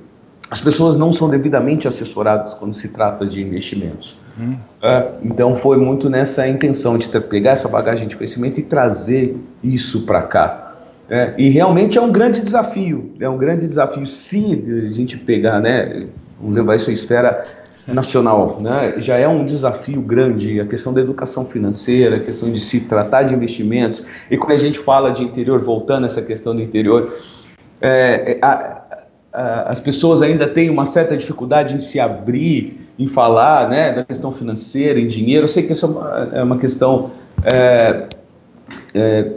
as 0.53 0.61
pessoas 0.61 0.95
não 0.95 1.11
são 1.11 1.27
devidamente 1.27 1.87
assessoradas 1.87 2.53
quando 2.53 2.73
se 2.73 2.89
trata 2.89 3.25
de 3.25 3.41
investimentos. 3.41 4.15
Hum. 4.39 4.55
É, 4.83 5.13
então 5.23 5.55
foi 5.55 5.77
muito 5.77 6.11
nessa 6.11 6.47
intenção 6.47 6.95
de 6.95 7.09
ter, 7.09 7.21
pegar 7.21 7.51
essa 7.53 7.67
bagagem 7.67 8.07
de 8.07 8.15
conhecimento 8.15 8.59
e 8.59 8.63
trazer 8.63 9.35
isso 9.63 10.05
para 10.05 10.21
cá. 10.21 10.73
É, 11.09 11.33
e 11.39 11.49
realmente 11.49 11.97
é 11.97 12.01
um 12.01 12.11
grande 12.11 12.39
desafio, 12.39 13.13
é 13.19 13.27
um 13.27 13.37
grande 13.37 13.65
desafio 13.65 14.05
se 14.05 14.63
a 14.89 14.93
gente 14.93 15.17
pegar, 15.17 15.59
né? 15.59 16.05
vamos 16.39 16.55
levar 16.55 16.75
isso 16.75 16.91
à 16.91 16.93
esfera 16.93 17.45
nacional, 17.87 18.59
né? 18.61 18.93
Já 18.97 19.17
é 19.17 19.27
um 19.27 19.43
desafio 19.45 20.01
grande 20.01 20.59
a 20.59 20.67
questão 20.67 20.93
da 20.93 21.01
educação 21.01 21.47
financeira, 21.47 22.17
a 22.17 22.19
questão 22.19 22.51
de 22.51 22.59
se 22.59 22.81
tratar 22.81 23.23
de 23.23 23.33
investimentos. 23.33 24.05
E 24.29 24.37
quando 24.37 24.51
a 24.51 24.57
gente 24.57 24.77
fala 24.77 25.09
de 25.09 25.23
interior, 25.23 25.59
voltando 25.61 26.03
a 26.03 26.05
essa 26.05 26.21
questão 26.21 26.55
do 26.55 26.61
interior, 26.61 27.11
é, 27.85 28.37
a, 28.41 28.51
a, 28.51 28.82
as 29.33 29.79
pessoas 29.79 30.21
ainda 30.21 30.47
têm 30.47 30.69
uma 30.69 30.85
certa 30.85 31.17
dificuldade 31.17 31.73
em 31.73 31.79
se 31.79 31.99
abrir, 31.99 32.87
em 32.99 33.07
falar, 33.07 33.67
né, 33.67 33.91
da 33.91 34.05
questão 34.05 34.31
financeira, 34.31 34.99
em 34.99 35.07
dinheiro. 35.07 35.45
Eu 35.45 35.47
sei 35.47 35.63
que 35.63 35.73
isso 35.73 35.85
é 35.85 35.89
uma, 35.89 36.29
é 36.33 36.43
uma 36.43 36.57
questão 36.57 37.11
é, 37.43 38.07
é, 38.93 39.31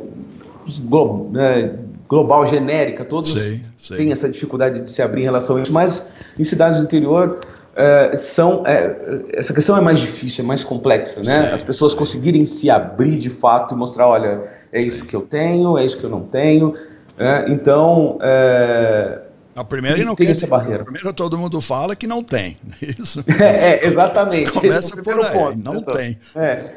global, 2.08 2.46
genérica, 2.46 3.04
todos 3.04 3.32
sei, 3.32 3.60
sei. 3.78 3.96
têm 3.96 4.12
essa 4.12 4.28
dificuldade 4.28 4.80
de 4.80 4.90
se 4.90 5.00
abrir 5.00 5.22
em 5.22 5.24
relação 5.24 5.56
a 5.56 5.62
isso, 5.62 5.72
mas 5.72 6.06
em 6.38 6.44
cidades 6.44 6.78
do 6.78 6.84
interior 6.84 7.40
é, 7.74 8.16
são 8.16 8.62
é, 8.66 9.24
essa 9.32 9.54
questão 9.54 9.76
é 9.76 9.80
mais 9.80 9.98
difícil, 9.98 10.44
é 10.44 10.46
mais 10.46 10.62
complexa, 10.62 11.20
né? 11.22 11.52
As 11.52 11.62
pessoas 11.62 11.94
conseguirem 11.94 12.44
se 12.44 12.70
abrir 12.70 13.18
de 13.18 13.30
fato 13.30 13.74
e 13.74 13.78
mostrar, 13.78 14.08
olha, 14.08 14.44
é 14.72 14.80
isso 14.80 15.04
que 15.04 15.16
eu 15.16 15.22
tenho, 15.22 15.76
é 15.78 15.84
isso 15.84 15.98
que 15.98 16.04
eu 16.04 16.10
não 16.10 16.22
tenho. 16.22 16.74
É, 17.18 17.46
então, 17.50 18.18
é, 18.20 19.20
a 19.56 19.64
primeira 19.64 20.04
não 20.04 20.14
tem 20.14 20.28
essa 20.28 20.46
barreira. 20.46 20.84
Primeiro 20.84 21.12
todo 21.14 21.38
mundo 21.38 21.60
fala 21.62 21.96
que 21.96 22.06
não 22.06 22.22
tem. 22.22 22.58
Isso. 22.82 23.24
É, 23.40 23.84
é 23.84 23.86
exatamente. 23.86 24.52
Começa 24.52 25.02
por 25.02 25.24
aí. 25.24 25.32
Ponto, 25.32 25.58
não 25.58 25.76
então. 25.76 25.94
tem. 25.94 26.18
É. 26.34 26.74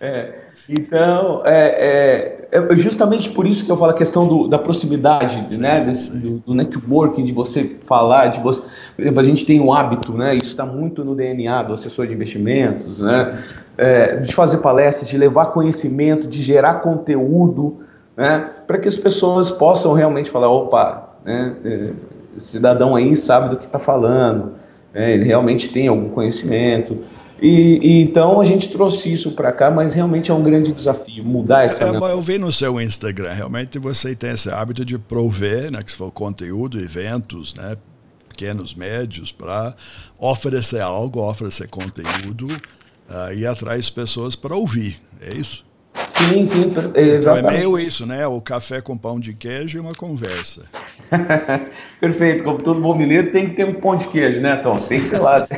é. 0.00 0.34
Então, 0.68 1.42
é, 1.46 2.48
é, 2.52 2.58
é, 2.58 2.76
justamente 2.76 3.30
por 3.30 3.46
isso 3.46 3.64
que 3.64 3.72
eu 3.72 3.76
falo 3.76 3.92
a 3.92 3.94
questão 3.94 4.28
do, 4.28 4.46
da 4.46 4.58
proximidade, 4.58 5.46
sim, 5.48 5.56
né, 5.56 5.82
desse, 5.82 6.10
do, 6.10 6.38
do, 6.40 6.54
networking, 6.54 7.24
de 7.24 7.32
você 7.32 7.76
falar, 7.86 8.26
de 8.26 8.40
você, 8.40 8.60
por 8.94 9.02
exemplo, 9.02 9.20
a 9.20 9.24
gente 9.24 9.46
tem 9.46 9.60
um 9.60 9.72
hábito, 9.72 10.12
né, 10.12 10.34
isso 10.34 10.50
está 10.50 10.66
muito 10.66 11.02
no 11.02 11.14
DNA 11.14 11.62
do 11.62 11.72
assessor 11.72 12.06
de 12.06 12.12
investimentos, 12.12 12.98
né, 13.00 13.42
é, 13.78 14.16
de 14.16 14.34
fazer 14.34 14.58
palestras, 14.58 15.08
de 15.08 15.16
levar 15.16 15.46
conhecimento, 15.46 16.28
de 16.28 16.42
gerar 16.42 16.74
conteúdo, 16.80 17.78
né, 18.14 18.50
para 18.66 18.76
que 18.76 18.88
as 18.88 18.96
pessoas 18.96 19.50
possam 19.50 19.94
realmente 19.94 20.30
falar, 20.30 20.50
opa, 20.50 21.07
né, 21.24 21.56
é, 21.64 21.92
o 22.36 22.40
cidadão 22.40 22.94
aí 22.94 23.16
sabe 23.16 23.50
do 23.50 23.56
que 23.56 23.66
está 23.66 23.78
falando, 23.78 24.52
né, 24.92 25.14
ele 25.14 25.24
realmente 25.24 25.68
tem 25.68 25.88
algum 25.88 26.08
conhecimento, 26.08 26.98
e, 27.40 27.78
e, 27.80 28.02
então 28.02 28.40
a 28.40 28.44
gente 28.44 28.68
trouxe 28.68 29.12
isso 29.12 29.30
para 29.32 29.52
cá, 29.52 29.70
mas 29.70 29.94
realmente 29.94 30.30
é 30.30 30.34
um 30.34 30.42
grande 30.42 30.72
desafio 30.72 31.24
mudar 31.24 31.64
essa. 31.64 31.84
É, 31.84 31.88
eu 31.88 32.20
vi 32.20 32.36
no 32.36 32.50
seu 32.50 32.80
Instagram, 32.80 33.32
realmente 33.32 33.78
você 33.78 34.14
tem 34.14 34.30
esse 34.30 34.50
hábito 34.50 34.84
de 34.84 34.98
prover, 34.98 35.70
né, 35.70 35.80
que 35.82 35.90
se 35.90 35.96
for 35.96 36.10
conteúdo, 36.10 36.80
eventos, 36.80 37.54
né, 37.54 37.76
pequenos, 38.28 38.74
médios, 38.74 39.32
para 39.32 39.74
oferecer 40.18 40.80
algo, 40.80 41.20
oferecer 41.20 41.68
conteúdo 41.68 42.46
uh, 42.46 43.32
e 43.34 43.44
atrair 43.44 43.80
as 43.80 43.90
pessoas 43.90 44.36
para 44.36 44.54
ouvir. 44.54 45.00
É 45.20 45.36
isso? 45.36 45.64
Sim, 46.10 46.46
sim, 46.46 46.72
exatamente. 46.94 47.18
Então 47.20 47.36
é 47.36 47.42
meio 47.42 47.78
isso, 47.78 48.06
né? 48.06 48.26
O 48.26 48.40
café 48.40 48.80
com 48.80 48.96
pão 48.96 49.18
de 49.18 49.34
queijo 49.34 49.78
e 49.78 49.80
uma 49.80 49.94
conversa. 49.94 50.62
Perfeito. 52.00 52.44
Como 52.44 52.58
todo 52.58 52.80
bom 52.80 52.94
mineiro, 52.94 53.30
tem 53.30 53.48
que 53.48 53.56
ter 53.56 53.64
um 53.64 53.74
pão 53.74 53.96
de 53.96 54.08
queijo, 54.08 54.40
né, 54.40 54.56
Tom? 54.56 54.78
Tem 54.78 55.02
que 55.02 55.10
ter 55.10 55.18
lá. 55.18 55.46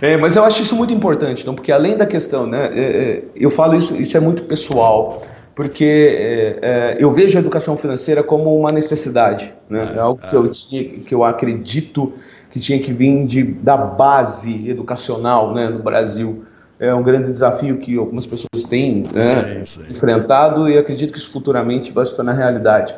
É, 0.00 0.16
mas 0.16 0.36
eu 0.36 0.44
acho 0.44 0.62
isso 0.62 0.76
muito 0.76 0.94
importante, 0.94 1.42
então, 1.42 1.54
porque 1.54 1.72
além 1.72 1.96
da 1.96 2.06
questão, 2.06 2.46
né, 2.46 2.70
é, 2.72 2.80
é, 2.80 3.24
eu 3.34 3.50
falo 3.50 3.74
isso, 3.74 3.94
isso 3.96 4.16
é 4.16 4.20
muito 4.20 4.44
pessoal, 4.44 5.22
porque 5.54 5.84
é, 5.84 6.58
é 6.62 6.96
eu 6.98 7.12
vejo 7.12 7.36
a 7.36 7.40
educação 7.40 7.76
financeira 7.76 8.22
como 8.22 8.56
uma 8.56 8.70
necessidade, 8.70 9.52
né, 9.68 9.92
é 9.96 9.98
algo 9.98 10.20
que 10.20 10.34
eu, 10.34 10.48
tinha, 10.50 10.84
que 10.84 11.14
eu 11.14 11.24
acredito 11.24 12.14
que 12.50 12.58
tinha 12.58 12.78
que 12.78 12.92
vir 12.92 13.26
de, 13.26 13.42
da 13.42 13.76
base 13.76 14.70
educacional 14.70 15.54
né, 15.54 15.68
no 15.68 15.80
Brasil. 15.80 16.44
É 16.80 16.94
um 16.94 17.02
grande 17.02 17.30
desafio 17.30 17.76
que 17.76 17.98
algumas 17.98 18.24
pessoas 18.24 18.64
têm 18.64 19.06
né, 19.12 19.64
sim, 19.66 19.84
sim. 19.84 19.92
enfrentado 19.92 20.66
e 20.66 20.78
acredito 20.78 21.12
que 21.12 21.18
isso 21.18 21.30
futuramente 21.30 21.92
vai 21.92 22.06
se 22.06 22.16
tornar 22.16 22.32
realidade. 22.32 22.94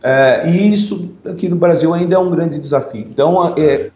É. 0.00 0.48
e 0.48 0.72
isso 0.72 1.10
aqui 1.26 1.48
no 1.48 1.56
Brasil 1.56 1.92
ainda 1.92 2.14
é 2.14 2.18
um 2.18 2.30
grande 2.30 2.60
desafio. 2.60 3.00
Então, 3.10 3.52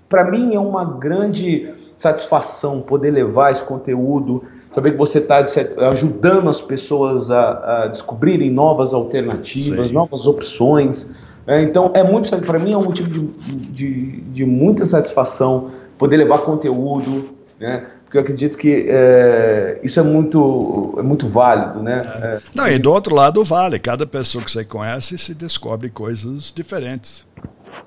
para 0.09 0.29
mim, 0.29 0.57
é 0.57 0.59
uma 0.59 0.85
grande 0.85 1.71
satisfação 1.97 2.81
poder 2.81 3.13
levar 3.13 3.53
esse 3.53 3.63
conteúdo, 3.63 4.43
saber 4.73 4.93
que 4.93 4.97
você 4.97 5.19
está 5.19 5.45
ajudando 5.91 6.49
as 6.49 6.61
pessoas 6.61 7.31
a, 7.31 7.85
a, 7.85 7.87
descobrirem 7.89 8.51
novas 8.51 8.95
alternativas, 8.95 9.89
Sim. 9.89 9.95
novas 9.95 10.27
opções. 10.27 11.15
É, 11.47 11.63
então, 11.63 11.91
é 11.95 12.03
muito 12.03 12.37
para 12.39 12.59
mim 12.59 12.73
é 12.73 12.77
um 12.77 12.85
motivo 12.85 13.09
de, 13.09 13.21
de, 13.21 14.21
de, 14.21 14.45
muita 14.45 14.85
satisfação 14.85 15.71
poder 15.97 16.17
levar 16.17 16.39
conteúdo, 16.39 17.31
né? 17.59 17.87
Porque 18.09 18.17
eu 18.17 18.23
acredito 18.23 18.57
que 18.57 18.87
é, 18.89 19.81
isso 19.83 20.01
é 20.01 20.03
muito, 20.03 20.95
é 20.99 21.03
muito 21.03 21.29
válido, 21.29 21.83
né? 21.83 22.01
É. 22.23 22.41
Não, 22.55 22.67
e 22.67 22.79
do 22.79 22.91
outro 22.91 23.15
lado 23.15 23.45
vale. 23.45 23.79
Cada 23.79 24.07
pessoa 24.07 24.43
que 24.43 24.51
você 24.51 24.65
conhece 24.65 25.19
se 25.19 25.35
descobre 25.35 25.91
coisas 25.91 26.51
diferentes. 26.51 27.27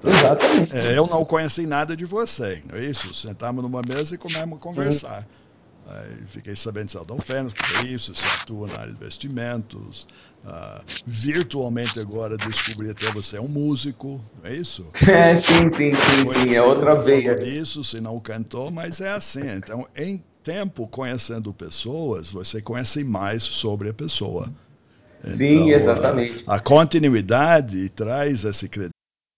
Exatamente. 0.05 0.77
É, 0.77 0.95
eu 0.95 1.07
não 1.07 1.25
conheci 1.25 1.65
nada 1.65 1.97
de 1.97 2.05
você, 2.05 2.61
não 2.71 2.77
é 2.77 2.85
isso? 2.85 3.11
Sentamos 3.15 3.63
numa 3.63 3.81
mesa 3.81 4.13
e 4.13 4.17
começamos 4.19 4.59
a 4.59 4.61
conversar. 4.61 5.27
Aí 5.87 6.25
fiquei 6.27 6.55
sabendo 6.55 6.89
se 6.89 6.97
é 6.97 7.01
Fênix, 7.21 7.53
que 7.53 7.75
é 7.75 7.89
isso, 7.89 8.15
se 8.15 8.25
atua 8.25 8.67
na 8.67 8.75
área 8.75 8.87
de 8.87 8.93
investimentos. 8.93 10.07
Uh, 10.43 10.83
virtualmente 11.05 11.99
agora 11.99 12.35
descobri 12.35 12.89
até 12.89 13.11
você 13.11 13.37
é 13.37 13.41
um 13.41 13.47
músico, 13.47 14.23
não 14.41 14.49
é 14.49 14.55
isso? 14.55 14.85
É, 15.07 15.35
sim, 15.35 15.69
sim, 15.69 15.93
sim, 15.93 16.43
sim. 16.43 16.55
é 16.55 16.61
outra 16.63 16.95
veia. 16.95 17.35
disso, 17.35 17.83
se 17.83 17.99
não 18.01 18.19
cantou, 18.19 18.71
mas 18.71 19.01
é 19.01 19.11
assim. 19.11 19.47
Então, 19.57 19.87
em 19.95 20.23
tempo 20.43 20.87
conhecendo 20.87 21.53
pessoas, 21.53 22.29
você 22.29 22.61
conhece 22.61 23.03
mais 23.03 23.43
sobre 23.43 23.89
a 23.89 23.93
pessoa. 23.93 24.51
Sim, 25.23 25.65
então, 25.65 25.69
exatamente. 25.69 26.43
A, 26.47 26.55
a 26.55 26.59
continuidade 26.59 27.89
traz 27.89 28.43
esse 28.43 28.67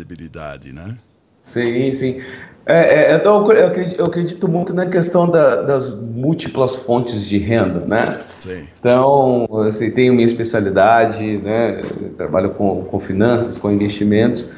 Visibilidade, 0.00 0.72
né? 0.72 0.96
Sim, 1.42 1.92
sim. 1.92 2.20
É, 2.64 3.12
é, 3.12 3.16
então, 3.16 3.50
eu, 3.50 3.66
acredito, 3.66 3.98
eu 3.98 4.04
acredito 4.04 4.48
muito 4.48 4.72
na 4.72 4.86
questão 4.86 5.28
da, 5.28 5.62
das 5.62 5.90
múltiplas 5.90 6.76
fontes 6.76 7.26
de 7.26 7.38
renda, 7.38 7.80
né? 7.86 8.20
Sim. 8.38 8.66
Então, 8.78 9.46
assim, 9.66 9.90
tenho 9.90 10.14
minha 10.14 10.24
especialidade, 10.24 11.38
né? 11.38 11.82
Eu 12.00 12.10
trabalho 12.10 12.50
com, 12.50 12.84
com 12.84 13.00
finanças, 13.00 13.58
com 13.58 13.70
investimentos, 13.70 14.48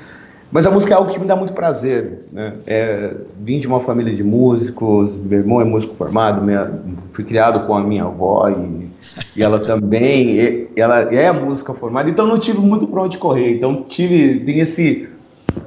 mas 0.51 0.67
a 0.67 0.71
música 0.71 0.93
é 0.93 0.97
algo 0.97 1.11
que 1.11 1.19
me 1.19 1.27
dá 1.27 1.35
muito 1.35 1.55
prazer, 1.55 2.27
né? 2.31 2.53
É, 2.67 3.15
vim 3.41 3.59
de 3.59 3.67
uma 3.67 3.81
família 3.81 4.15
de 4.15 4.23
músicos, 4.23 5.17
meu 5.17 5.39
irmão 5.39 5.61
é 5.61 5.65
músico 5.65 5.97
formado, 5.97 6.45
minha, 6.45 6.71
fui 7.13 7.25
criado 7.25 7.67
com 7.67 7.75
a 7.75 7.83
minha 7.83 8.05
avó 8.05 8.51
e, 8.51 8.89
e 9.35 9.43
ela 9.43 9.59
também, 9.59 10.39
e, 10.39 10.69
ela 10.77 11.01
é 11.01 11.33
música 11.33 11.73
formada, 11.73 12.11
então 12.11 12.27
não 12.27 12.39
tive 12.39 12.59
muito 12.59 12.87
para 12.87 13.03
onde 13.03 13.17
correr, 13.17 13.57
então 13.57 13.83
tive, 13.83 14.41
tem 14.41 14.59
esse, 14.59 15.09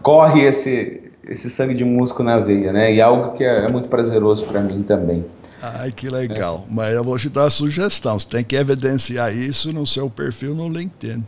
corre 0.02 0.44
esse 0.44 1.02
esse 1.28 1.50
sangue 1.50 1.74
de 1.74 1.84
músico 1.84 2.22
na 2.22 2.40
veia, 2.40 2.72
né? 2.72 2.94
E 2.94 3.02
algo 3.02 3.34
que 3.34 3.44
é, 3.44 3.66
é 3.66 3.68
muito 3.68 3.90
prazeroso 3.90 4.46
para 4.46 4.62
mim 4.62 4.84
também. 4.84 5.26
Ai, 5.62 5.92
que 5.92 6.08
legal. 6.10 6.66
É. 6.70 6.74
Mas 6.74 6.94
eu 6.94 7.04
vou 7.04 7.18
te 7.18 7.30
dar 7.30 7.46
a 7.46 7.50
sugestão. 7.50 8.20
Você 8.20 8.28
tem 8.28 8.44
que 8.44 8.56
evidenciar 8.56 9.36
isso 9.36 9.74
no 9.74 9.86
seu 9.88 10.10
perfil 10.10 10.54
no 10.54 10.70
LinkedIn. 10.70 11.26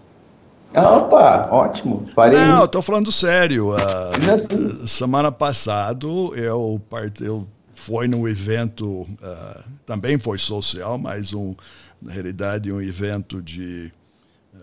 Opa, 0.76 1.48
ótimo. 1.52 2.08
Farei 2.14 2.40
Não, 2.40 2.68
tô 2.68 2.82
falando 2.82 3.12
sério. 3.12 3.72
Uh, 3.72 4.88
semana 4.88 5.32
passada 5.32 6.06
eu, 6.36 6.80
part... 6.90 7.24
eu 7.24 7.48
fui 7.74 8.08
num 8.08 8.28
evento, 8.28 8.86
uh, 9.02 9.64
também 9.86 10.20
foi 10.20 10.38
social, 10.38 10.98
mas 10.98 11.34
um, 11.34 11.56
na 12.02 12.12
realidade 12.12 12.72
um 12.72 12.82
evento 12.82 13.42
de, 13.42 13.92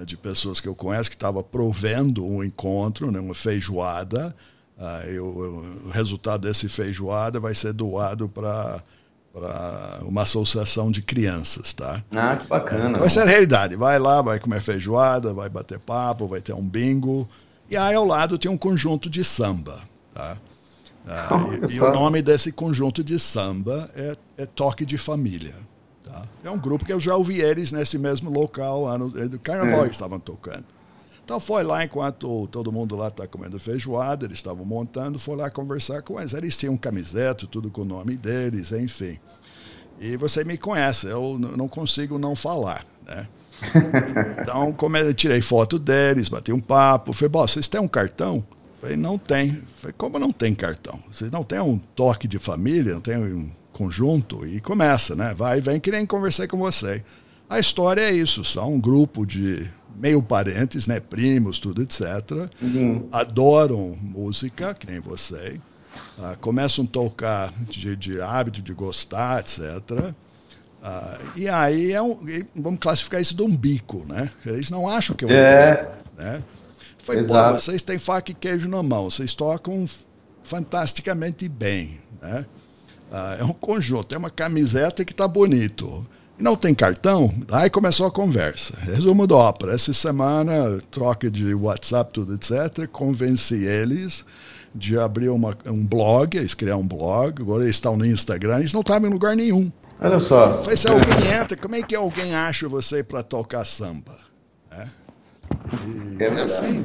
de 0.06 0.16
pessoas 0.16 0.60
que 0.60 0.68
eu 0.68 0.74
conheço 0.74 1.10
que 1.10 1.16
estava 1.16 1.42
provendo 1.42 2.24
um 2.24 2.42
encontro, 2.42 3.10
né, 3.10 3.20
uma 3.20 3.34
feijoada, 3.34 4.34
ah, 4.78 5.02
eu, 5.06 5.24
o 5.86 5.90
resultado 5.90 6.48
desse 6.48 6.68
feijoada 6.68 7.38
vai 7.38 7.54
ser 7.54 7.72
doado 7.72 8.28
para 8.28 8.82
para 9.32 9.98
uma 10.04 10.22
associação 10.22 10.92
de 10.92 11.02
crianças, 11.02 11.72
tá? 11.72 12.04
Ah, 12.14 12.36
que 12.36 12.46
bacana. 12.46 12.90
Então, 12.90 13.00
vai 13.00 13.10
ser 13.10 13.22
a 13.22 13.24
realidade. 13.24 13.74
Vai 13.74 13.98
lá, 13.98 14.22
vai 14.22 14.38
comer 14.38 14.60
feijoada, 14.60 15.32
vai 15.32 15.48
bater 15.48 15.80
papo, 15.80 16.28
vai 16.28 16.40
ter 16.40 16.52
um 16.52 16.62
bingo. 16.62 17.28
E 17.68 17.76
aí 17.76 17.96
ao 17.96 18.04
lado 18.04 18.38
tem 18.38 18.48
um 18.48 18.56
conjunto 18.56 19.10
de 19.10 19.24
samba, 19.24 19.80
tá? 20.14 20.36
Ah, 21.04 21.30
e, 21.68 21.74
e, 21.74 21.80
o 21.80 21.92
nome 21.92 22.22
desse 22.22 22.52
conjunto 22.52 23.02
de 23.02 23.18
samba 23.18 23.90
é, 23.96 24.16
é 24.38 24.46
Toque 24.46 24.86
de 24.86 24.96
Família. 24.96 25.56
É 26.42 26.50
um 26.50 26.58
grupo 26.58 26.84
que 26.84 26.92
eu 26.92 27.00
já 27.00 27.14
ouvi 27.16 27.40
eles 27.40 27.72
nesse 27.72 27.98
mesmo 27.98 28.30
local, 28.30 28.86
ano, 28.86 29.08
do 29.08 29.38
carnaval 29.38 29.84
é. 29.84 29.88
estavam 29.88 30.18
tocando. 30.18 30.64
Então 31.24 31.40
foi 31.40 31.62
lá, 31.62 31.82
enquanto 31.82 32.46
todo 32.48 32.70
mundo 32.70 32.94
lá 32.94 33.08
está 33.08 33.26
comendo 33.26 33.58
feijoada, 33.58 34.26
eles 34.26 34.38
estavam 34.38 34.64
montando, 34.64 35.18
foi 35.18 35.36
lá 35.36 35.50
conversar 35.50 36.02
com 36.02 36.18
eles. 36.20 36.34
Eles 36.34 36.56
tinham 36.56 36.76
camiseta, 36.76 37.46
tudo 37.46 37.70
com 37.70 37.80
o 37.80 37.84
nome 37.84 38.16
deles, 38.16 38.72
enfim. 38.72 39.18
E 39.98 40.16
você 40.16 40.44
me 40.44 40.58
conhece, 40.58 41.06
eu 41.06 41.38
não 41.38 41.66
consigo 41.66 42.18
não 42.18 42.36
falar, 42.36 42.84
né? 43.06 43.26
Então, 44.42 44.72
como 44.72 44.96
eu 44.96 45.14
tirei 45.14 45.40
foto 45.40 45.78
deles, 45.78 46.28
bati 46.28 46.52
um 46.52 46.60
papo, 46.60 47.12
falei, 47.12 47.28
Bom, 47.30 47.46
vocês 47.46 47.68
têm 47.68 47.80
um 47.80 47.88
cartão? 47.88 48.44
falei, 48.84 48.96
não 48.96 49.16
tem. 49.16 49.62
falei, 49.78 49.94
como 49.96 50.18
não 50.18 50.30
tem 50.30 50.54
cartão? 50.54 50.98
Vocês 51.10 51.30
não 51.30 51.42
têm 51.42 51.60
um 51.60 51.78
toque 51.78 52.28
de 52.28 52.38
família, 52.38 52.94
não 52.94 53.00
tem 53.00 53.16
um 53.16 53.50
conjunto? 53.74 54.46
E 54.46 54.60
começa, 54.60 55.14
né? 55.14 55.34
Vai, 55.36 55.60
vem 55.60 55.78
que 55.78 55.90
nem 55.90 56.06
conversei 56.06 56.46
com 56.46 56.56
você. 56.56 57.04
A 57.48 57.58
história 57.58 58.00
é 58.00 58.12
isso, 58.12 58.42
são 58.44 58.74
um 58.74 58.80
grupo 58.80 59.26
de 59.26 59.70
meio 59.94 60.22
parentes, 60.22 60.86
né, 60.86 60.98
primos, 60.98 61.58
tudo, 61.58 61.82
etc. 61.82 62.02
Uhum. 62.60 63.08
Adoram 63.12 63.96
música, 64.00 64.74
que 64.74 64.90
nem 64.90 64.98
você. 64.98 65.60
Uh, 66.18 66.36
começam 66.40 66.84
a 66.84 66.88
tocar 66.88 67.52
de, 67.68 67.94
de, 67.94 68.20
hábito, 68.20 68.62
de 68.62 68.72
gostar, 68.72 69.40
etc. 69.40 69.62
Uh, 69.90 70.14
ah, 70.82 71.18
e 71.36 71.48
aí 71.48 71.92
é 71.92 72.02
um, 72.02 72.18
vamos 72.56 72.80
classificar 72.80 73.20
isso 73.20 73.36
de 73.36 73.42
um 73.42 73.56
bico, 73.56 74.04
né? 74.08 74.30
Eles 74.44 74.70
não 74.70 74.88
acham 74.88 75.14
que 75.14 75.24
é 75.24 75.28
um 75.28 75.30
é. 75.30 75.76
bico, 75.76 75.92
né? 76.16 76.42
Foi, 77.02 77.24
pô, 77.24 77.52
vocês 77.52 77.82
têm 77.82 77.98
faca 77.98 78.30
e 78.30 78.34
queijo 78.34 78.68
na 78.68 78.82
mão, 78.82 79.10
vocês 79.10 79.32
tocam 79.32 79.86
fantasticamente 80.42 81.48
bem, 81.48 82.00
né? 82.20 82.46
Uh, 83.14 83.42
é 83.42 83.44
um 83.44 83.52
conjunto, 83.52 84.12
é 84.12 84.18
uma 84.18 84.28
camiseta 84.28 85.04
que 85.04 85.12
está 85.12 85.28
bonito. 85.28 86.04
E 86.36 86.42
não 86.42 86.56
tem 86.56 86.74
cartão? 86.74 87.32
Aí 87.52 87.70
começou 87.70 88.08
a 88.08 88.10
conversa. 88.10 88.76
Resumo 88.80 89.24
da 89.24 89.36
ópera. 89.36 89.72
Essa 89.72 89.92
semana, 89.92 90.80
troca 90.90 91.30
de 91.30 91.54
WhatsApp, 91.54 92.12
tudo, 92.12 92.34
etc. 92.34 92.88
Convenci 92.90 93.62
eles 93.62 94.26
de 94.74 94.98
abrir 94.98 95.28
uma, 95.28 95.56
um 95.66 95.86
blog, 95.86 96.36
eles 96.36 96.54
criaram 96.54 96.80
um 96.80 96.88
blog. 96.88 97.40
Agora 97.40 97.62
eles 97.62 97.76
estão 97.76 97.96
no 97.96 98.04
Instagram. 98.04 98.58
Eles 98.58 98.72
não 98.72 98.80
estavam 98.80 99.08
em 99.08 99.12
lugar 99.12 99.36
nenhum. 99.36 99.70
Olha 100.00 100.18
só. 100.18 100.60
Falei, 100.62 100.76
se 100.76 100.88
alguém 100.88 101.32
entra, 101.40 101.56
como 101.56 101.76
é 101.76 101.82
que 101.82 101.94
alguém 101.94 102.34
acha 102.34 102.68
você 102.68 103.04
para 103.04 103.22
tocar 103.22 103.64
samba? 103.64 104.18
É, 104.72 104.88
e, 106.18 106.20
é, 106.20 106.26
é 106.26 106.42
assim. 106.42 106.84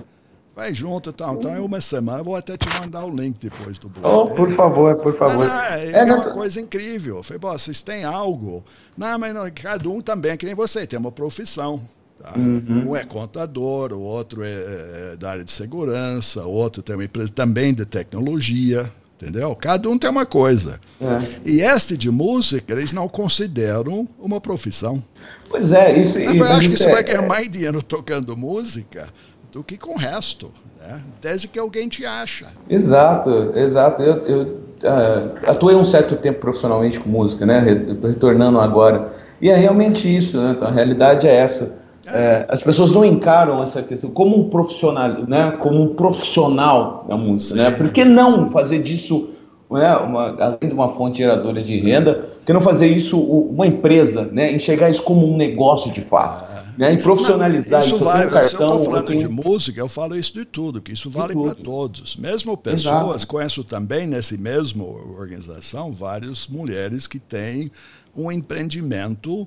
Vai 0.56 0.74
junto 0.74 1.10
e 1.10 1.14
tal. 1.14 1.36
Então 1.36 1.54
é 1.54 1.60
uma 1.60 1.80
semana. 1.80 2.22
Vou 2.22 2.36
até 2.36 2.58
te 2.58 2.68
mandar 2.80 3.06
o 3.06 3.10
link 3.10 3.38
depois 3.40 3.80
do 3.80 3.88
blog. 3.88 4.32
Oh, 4.32 4.36
por 4.36 4.52
favor, 4.52 4.96
por 4.98 5.16
favor. 5.16 5.48
Não, 5.48 5.62
é, 5.62 5.86
é, 5.86 5.92
é 6.00 6.04
uma 6.04 6.32
coisa 6.32 6.60
incrível. 6.60 7.18
Eu 7.18 7.24
falei, 7.24 7.40
vocês 7.40 7.82
têm 7.82 8.04
algo. 8.04 8.64
Não, 8.98 9.18
mas 9.18 9.34
não, 9.34 9.50
cada 9.52 9.90
um 9.90 10.02
também, 10.02 10.32
é 10.32 10.38
que 10.38 10.46
nem 10.46 10.56
você, 10.56 10.86
tem 10.86 11.00
uma 11.00 11.12
profissão. 11.12 11.82
Tá? 12.22 12.34
Uhum. 12.36 12.90
Um 12.90 12.96
é 12.96 13.06
contador, 13.06 13.94
o 13.94 14.02
outro 14.02 14.44
é, 14.44 15.14
é 15.14 15.16
da 15.18 15.32
área 15.32 15.44
de 15.44 15.52
segurança, 15.52 16.44
o 16.44 16.52
outro 16.52 16.84
tem 16.84 16.96
uma 16.96 17.06
empresa 17.06 17.32
também 17.32 17.74
de 17.74 17.86
tecnologia. 17.86 18.92
Entendeu? 19.22 19.54
Cada 19.54 19.90
um 19.90 19.98
tem 19.98 20.10
uma 20.10 20.26
coisa. 20.26 20.80
É. 21.02 21.50
E 21.50 21.60
este 21.60 21.98
de 21.98 22.10
música, 22.10 22.72
eles 22.72 22.94
não 22.94 23.06
consideram 23.10 24.08
uma 24.18 24.40
profissão. 24.40 25.04
Pois 25.50 25.74
é, 25.74 26.00
isso. 26.00 26.18
Eu 26.18 26.42
acho 26.46 26.70
que 26.70 26.78
você 26.78 26.88
é, 26.88 26.92
vai 26.94 27.04
ganhar 27.04 27.24
mais 27.24 27.52
dinheiro 27.52 27.84
tocando 27.84 28.38
música 28.38 29.10
do 29.52 29.64
que 29.64 29.78
com 29.78 29.94
o 29.94 29.98
resto. 29.98 30.52
Né? 30.80 31.02
Tese 31.22 31.48
que 31.48 31.60
alguém 31.60 31.88
te 31.88 32.06
acha. 32.06 32.48
Exato, 32.70 33.52
exato. 33.56 34.02
Eu, 34.02 34.26
eu 34.26 34.42
uh, 34.84 35.50
atuei 35.50 35.76
um 35.76 35.84
certo 35.84 36.16
tempo 36.16 36.40
profissionalmente 36.40 37.00
com 37.00 37.10
música, 37.10 37.46
né? 37.46 37.86
Estou 37.90 38.10
retornando 38.10 38.60
agora. 38.60 39.14
E 39.42 39.50
é 39.50 39.56
realmente 39.56 40.14
isso, 40.14 40.38
né? 40.40 40.54
Então, 40.56 40.68
a 40.68 40.72
realidade 40.72 41.28
é 41.28 41.36
essa. 41.36 41.80
É, 42.12 42.46
as 42.50 42.64
pessoas 42.64 42.92
não 42.92 43.06
encaram 43.06 43.62
essa 43.62 43.84
questão 43.84 44.10
como 44.10 44.36
um 44.36 44.50
profissional, 44.50 45.18
né? 45.28 45.52
Como 45.60 45.82
um 45.82 45.94
profissional 45.94 47.06
da 47.08 47.16
música, 47.16 47.56
né? 47.56 47.66
Sim, 47.66 47.72
né? 47.72 47.78
Por 47.78 47.92
que 47.92 48.04
não 48.04 48.50
fazer 48.50 48.80
disso, 48.80 49.30
né? 49.70 49.96
Uma, 49.98 50.36
além 50.40 50.70
de 50.70 50.74
uma 50.74 50.90
fonte 50.90 51.20
geradora 51.20 51.62
de 51.62 51.80
renda, 51.80 52.14
por 52.16 52.46
que 52.46 52.54
não 52.54 52.62
fazer 52.62 52.88
isso 52.88 53.20
uma 53.20 53.68
empresa, 53.68 54.28
né? 54.32 54.52
Enxergar 54.52 54.90
isso 54.90 55.04
como 55.04 55.32
um 55.32 55.38
negócio 55.38 55.92
de 55.92 56.02
fato? 56.02 56.49
Né? 56.80 56.94
E 56.94 56.98
profissionalizar 56.98 57.82
não, 57.82 57.88
isso. 57.94 58.04
Vale, 58.06 58.28
um 58.28 58.30
cartão, 58.30 58.50
se 58.50 58.56
eu 58.56 58.62
estou 58.62 58.86
falando 58.86 59.08
tenho... 59.08 59.20
de 59.20 59.28
música, 59.28 59.82
eu 59.82 59.90
falo 59.90 60.16
isso 60.16 60.34
de 60.34 60.46
tudo, 60.46 60.82
que 60.82 60.94
isso 60.94 61.10
vale 61.10 61.34
para 61.36 61.54
todos. 61.54 62.16
Mesmo 62.16 62.56
pessoas, 62.56 63.16
Exato. 63.18 63.28
conheço 63.28 63.66
também 63.66 64.08
nesse 64.08 64.38
mesmo 64.38 64.86
organização 64.86 65.92
várias 65.92 66.48
mulheres 66.48 67.06
que 67.06 67.20
têm 67.20 67.70
um 68.16 68.32
empreendimento 68.32 69.46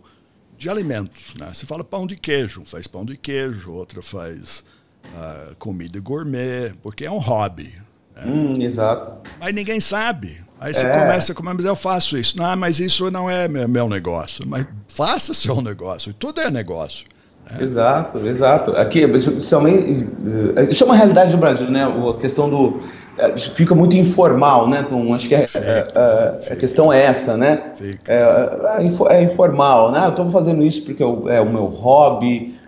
de 0.58 0.68
alimentos. 0.68 1.32
Né? 1.38 1.48
Você 1.54 1.64
fala 1.64 1.82
pão 1.82 2.06
de 2.06 2.16
queijo, 2.16 2.64
faz 2.66 2.86
pão 2.86 3.02
de 3.02 3.16
queijo, 3.16 3.72
outra 3.72 4.02
faz 4.02 4.62
uh, 5.06 5.56
comida 5.58 5.98
gourmet, 6.00 6.74
porque 6.82 7.06
é 7.06 7.10
um 7.10 7.16
hobby. 7.16 7.72
Né? 8.14 8.24
Hum, 8.26 8.52
exato. 8.60 9.26
Mas 9.40 9.54
ninguém 9.54 9.80
sabe. 9.80 10.44
Aí 10.60 10.74
você 10.74 10.84
é. 10.84 10.90
começa 10.90 11.32
a 11.32 11.54
mas 11.54 11.64
eu 11.64 11.74
faço 11.74 12.18
isso. 12.18 12.36
Não, 12.36 12.54
mas 12.58 12.78
isso 12.78 13.10
não 13.10 13.28
é 13.28 13.48
meu 13.48 13.88
negócio. 13.88 14.46
Mas 14.46 14.66
faça 14.86 15.32
seu 15.32 15.62
negócio. 15.62 16.12
Tudo 16.12 16.42
é 16.42 16.50
negócio. 16.50 17.10
É. 17.58 17.62
Exato, 17.62 18.18
exato. 18.26 18.70
Aqui, 18.72 19.00
isso, 19.00 19.30
é, 20.56 20.64
isso 20.64 20.84
é 20.84 20.86
uma 20.86 20.96
realidade 20.96 21.30
do 21.30 21.38
Brasil, 21.38 21.68
né? 21.68 21.84
A 21.84 22.20
questão 22.20 22.48
do. 22.48 22.80
É, 23.18 23.36
fica 23.36 23.74
muito 23.74 23.94
informal, 23.96 24.68
né, 24.68 24.86
Tom? 24.88 25.12
Acho 25.14 25.28
que 25.28 25.34
é, 25.34 25.46
é, 25.54 26.52
a 26.52 26.56
questão 26.56 26.92
é 26.92 27.04
essa, 27.04 27.36
né? 27.36 27.72
É, 28.06 28.78
é, 29.10 29.22
informal, 29.22 29.92
né? 29.92 30.06
Eu 30.06 30.10
estou 30.10 30.30
fazendo 30.30 30.62
isso 30.62 30.82
porque 30.82 31.02
eu, 31.02 31.28
é 31.28 31.40
o 31.40 31.48
meu 31.48 31.66
hobby, 31.66 32.58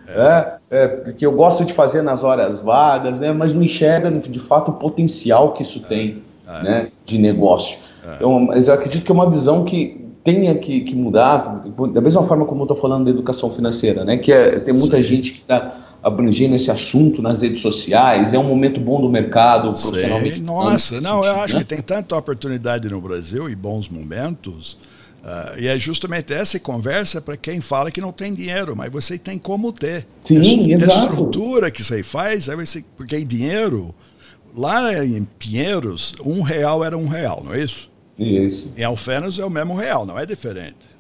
é. 0.71 0.89
porque 0.89 1.25
eu 1.25 1.33
gosto 1.33 1.65
de 1.65 1.73
fazer 1.73 2.03
nas 2.03 2.23
horas 2.23 2.61
vagas, 2.61 3.21
né? 3.21 3.33
Mas 3.33 3.55
não 3.55 3.63
enxerga, 3.63 4.11
de 4.11 4.39
fato, 4.39 4.71
o 4.71 4.75
potencial 4.75 5.53
que 5.53 5.63
isso 5.63 5.81
tem 5.81 6.23
né, 6.63 6.89
de 7.07 7.19
negócio. 7.19 7.79
Então, 8.17 8.39
mas 8.41 8.69
eu 8.69 8.75
acredito 8.75 9.03
que 9.03 9.11
é 9.11 9.15
uma 9.15 9.31
visão 9.31 9.65
que 9.65 10.04
tenha 10.25 10.55
que, 10.55 10.81
que 10.81 10.97
mudar, 10.97 11.63
da 11.93 12.01
mesma 12.01 12.23
forma 12.25 12.47
como 12.47 12.63
eu 12.63 12.65
estou 12.65 12.77
falando 12.77 13.05
da 13.05 13.11
educação 13.11 13.51
financeira, 13.51 14.05
né? 14.05 14.17
Que 14.17 14.33
é, 14.33 14.59
tem 14.59 14.73
muita 14.73 14.97
Sim. 14.97 15.03
gente 15.03 15.33
que 15.33 15.41
está 15.41 15.99
abrangendo 16.03 16.57
esse 16.57 16.71
assunto 16.71 17.23
nas 17.23 17.43
redes 17.43 17.61
sociais, 17.61 18.33
é 18.33 18.39
um 18.39 18.45
momento 18.45 18.81
bom 18.81 19.01
do 19.01 19.09
mercado, 19.09 19.73
profissionalmente. 19.73 20.39
Sim, 20.39 20.45
nossa, 20.45 20.95
não, 20.97 21.01
sentido, 21.01 21.27
eu 21.27 21.41
acho 21.41 21.55
né? 21.55 21.61
que 21.61 21.67
tem 21.67 21.81
tanta 21.81 22.17
oportunidade 22.17 22.89
no 22.89 23.01
Brasil 23.01 23.49
e 23.49 23.55
bons 23.55 23.89
momentos. 23.89 24.79
Uh, 25.23 25.59
e 25.59 25.67
é 25.67 25.79
justamente 25.79 26.35
essa 26.35 26.59
conversa 26.59 27.21
para 27.21 27.37
quem 27.37 27.61
fala 27.61 27.91
que 27.91 28.01
não 28.01 28.13
tem 28.13 28.35
dinheiro, 28.35 28.77
mas 28.77 28.93
você 28.93 29.17
tem 29.17 29.39
como 29.39 29.73
ter. 29.73 30.07
Sim, 30.23 30.71
a, 30.73 30.75
exato. 30.75 30.99
A 30.99 31.05
estrutura 31.05 31.71
que 31.71 31.83
você 31.83 32.03
faz, 32.03 32.49
é 32.49 32.57
você, 32.57 32.85
porque 32.95 33.25
dinheiro, 33.25 33.95
lá 34.55 35.03
em 35.03 35.25
Pinheiros, 35.39 36.15
um 36.23 36.43
real 36.43 36.85
era 36.85 36.97
um 36.97 37.09
real, 37.09 37.43
não 37.43 37.55
é 37.55 37.63
isso? 37.63 37.94
Isso. 38.19 38.73
Em 38.77 38.85
Alfenas 38.85 39.39
é 39.39 39.45
o 39.45 39.51
mesmo 39.51 39.75
real, 39.75 40.07
não 40.07 40.19
é 40.19 40.25
diferente. 40.25 40.95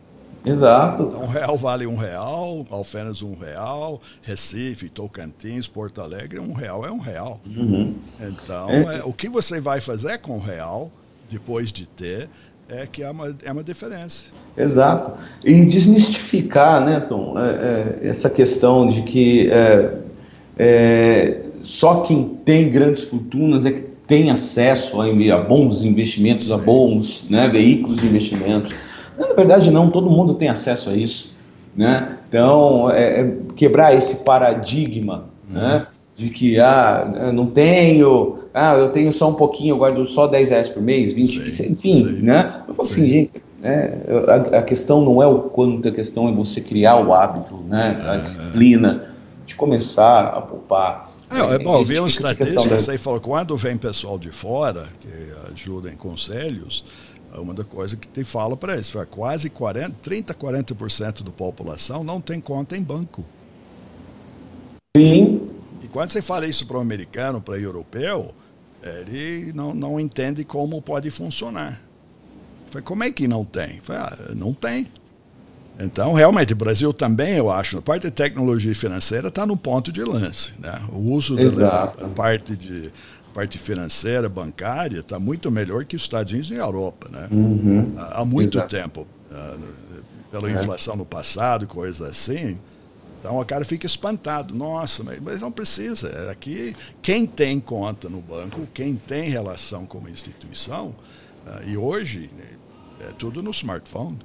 Exato. 0.45 1.05
Então, 1.05 1.23
um 1.23 1.27
real 1.27 1.57
vale 1.57 1.87
um 1.87 1.97
real, 1.97 2.67
Alfenas 2.71 3.23
um 3.23 3.35
real, 3.35 4.01
Recife, 4.21 4.91
Tocantins, 4.91 5.67
Porto 5.67 6.03
Alegre, 6.03 6.39
um 6.39 6.53
real 6.53 6.85
é 6.85 6.91
um 6.91 6.99
real. 6.99 7.41
Uhum. 7.47 7.95
Então, 8.21 8.69
é. 8.69 8.99
É, 8.99 9.05
o 9.05 9.13
que 9.13 9.29
você 9.29 9.59
vai 9.59 9.81
fazer 9.81 10.19
com 10.19 10.37
o 10.37 10.41
real, 10.41 10.91
depois 11.31 11.73
de 11.73 11.87
ter, 11.87 12.29
é 12.69 12.87
que 12.87 13.03
é 13.03 13.11
uma, 13.11 13.35
é 13.43 13.53
uma 13.53 13.65
diferença. 13.65 14.27
Exato. 14.57 15.13
E 15.43 15.65
desmistificar, 15.65 16.85
né, 16.85 17.01
Tom, 17.01 17.39
é, 17.39 17.99
é, 18.03 18.09
essa 18.09 18.29
questão 18.29 18.87
de 18.87 19.03
que 19.03 19.49
é, 19.51 19.95
é, 20.59 21.41
só 21.63 22.03
quem 22.03 22.39
tem 22.45 22.71
grandes 22.71 23.05
fortunas 23.05 23.65
é 23.65 23.73
que 23.73 23.84
tem 24.07 24.31
acesso 24.31 25.01
a, 25.01 25.07
a 25.07 25.39
bons 25.39 25.83
investimentos, 25.83 26.51
a 26.53 26.59
bons 26.59 27.27
né, 27.29 27.49
veículos 27.49 27.97
de 27.97 28.07
investimentos. 28.07 28.75
Na 29.19 29.29
verdade, 29.29 29.71
não, 29.71 29.91
todo 29.91 30.11
mundo 30.11 30.35
tem 30.35 30.49
acesso 30.49 30.91
a 30.91 30.95
isso. 30.95 31.35
Né? 31.77 32.19
Então, 32.29 32.91
é, 32.91 33.21
é 33.21 33.37
quebrar 33.57 33.95
esse 33.95 34.17
paradigma 34.25 35.25
uhum. 35.49 35.61
né? 35.61 35.87
de 36.17 36.29
que 36.29 36.61
ah, 36.61 37.33
não 37.33 37.47
tenho, 37.47 38.39
ah, 38.53 38.75
eu 38.75 38.91
tenho 38.91 39.13
só 39.13 39.31
um 39.31 39.35
pouquinho, 39.35 39.73
eu 39.73 39.79
guardo 39.79 40.07
só 40.07 40.27
10 40.27 40.51
reais 40.51 40.69
por 40.69 40.81
mês, 40.81 41.13
20, 41.13 41.51
sei, 41.51 41.69
enfim, 41.71 41.95
sei. 41.95 42.23
né? 42.23 42.63
Eu 42.69 42.75
falo 42.75 42.89
assim, 42.89 43.09
gente, 43.09 43.33
é, 43.63 43.99
a, 44.29 44.59
a, 44.59 44.63
questão 44.63 45.05
não 45.05 45.23
é 45.23 45.27
o 45.27 45.41
quanto, 45.41 45.89
a 45.89 45.91
questão 45.91 46.29
é 46.29 46.33
você 46.33 46.61
criar 46.61 47.05
o 47.05 47.13
hábito, 47.13 47.57
né? 47.69 48.01
a 48.05 48.15
é, 48.15 48.19
disciplina 48.19 49.07
de 49.45 49.55
começar 49.55 50.27
a 50.29 50.41
poupar. 50.41 51.11
É, 51.31 51.55
é 51.55 51.59
bom, 51.59 51.83
ver 51.83 52.01
uma 52.01 52.09
estatística, 52.09 52.79
você 52.79 52.99
falou, 52.99 53.21
quando 53.21 53.57
vem 53.57 53.77
pessoal 53.77 54.19
de 54.19 54.31
fora, 54.31 54.89
que 55.01 55.09
ajuda 55.53 55.91
em 55.91 55.97
conselhos, 55.97 56.85
é 57.35 57.39
uma 57.39 57.53
das 57.53 57.67
coisas 57.67 57.99
que 57.99 58.07
te 58.07 58.23
falo 58.23 58.57
para 58.57 58.75
eles, 58.75 58.93
quase 59.11 59.51
40, 59.51 59.97
30, 60.03 60.35
40% 60.35 61.23
da 61.23 61.31
população 61.33 62.05
não 62.05 62.21
tem 62.21 62.41
conta 62.41 62.77
em 62.77 62.83
banco. 62.83 63.25
Sim. 64.97 65.51
E 65.83 65.89
quando 65.89 66.11
você 66.11 66.23
fala 66.23 66.47
isso 66.47 66.67
para 66.67 66.79
um 66.79 66.81
americano, 66.81 67.41
para 67.41 67.55
um 67.55 67.59
europeu, 67.59 68.33
ele 68.83 69.53
não, 69.53 69.75
não 69.75 69.99
entende 69.99 70.45
como 70.45 70.81
pode 70.81 71.11
funcionar. 71.11 71.81
Falei, 72.71 72.85
como 72.85 73.03
é 73.03 73.11
que 73.11 73.27
não 73.27 73.45
tem? 73.45 73.81
Falei, 73.81 74.03
ah, 74.03 74.33
não 74.37 74.53
tem. 74.53 74.89
Então, 75.79 76.13
realmente, 76.13 76.53
o 76.53 76.57
Brasil 76.57 76.93
também, 76.93 77.35
eu 77.35 77.51
acho, 77.51 77.77
na 77.77 77.83
parte 77.83 78.03
de 78.03 78.11
tecnologia 78.13 78.75
financeira, 78.75 79.29
está 79.29 79.45
no 79.45 79.57
ponto 79.57 79.91
de 79.91 80.05
lance. 80.05 80.53
Né? 80.59 80.81
O 80.93 81.13
uso 81.13 81.37
da, 81.37 81.87
da 81.87 82.09
parte 82.09 82.57
de 82.57 82.93
parte 83.35 83.59
financeira, 83.59 84.29
bancária, 84.29 85.01
está 85.01 85.19
muito 85.19 85.51
melhor 85.51 85.85
que 85.85 85.97
os 85.97 86.03
Estados 86.03 86.33
Unidos 86.33 86.51
e 86.53 86.55
a 86.55 86.59
Europa, 86.59 87.09
né? 87.11 87.29
Uhum. 87.33 87.93
Há 87.99 88.25
muito 88.25 88.57
Exato. 88.57 88.69
tempo, 88.69 89.07
uh, 89.31 89.59
pela 90.31 90.49
é. 90.49 90.55
inflação 90.55 90.95
no 90.95 91.05
passado, 91.05 91.67
coisas 91.67 92.01
assim. 92.01 92.57
Então 93.19 93.41
o 93.41 93.45
cara 93.45 93.65
fica 93.65 93.87
espantado. 93.87 94.55
Nossa, 94.55 95.03
mas 95.03 95.41
não 95.41 95.51
precisa. 95.51 96.09
É 96.09 96.31
aqui, 96.31 96.77
quem 97.03 97.27
tem 97.27 97.59
conta 97.59 98.09
no 98.09 98.21
banco, 98.21 98.69
quem 98.73 98.95
tem 98.95 99.29
relação 99.29 99.85
com 99.85 99.99
uma 99.99 100.11
instituição, 100.11 100.95
uh, 101.45 101.69
e 101.69 101.77
hoje 101.77 102.31
é 103.01 103.13
tudo 103.19 103.43
no 103.43 103.51
smartphone. 103.51 104.19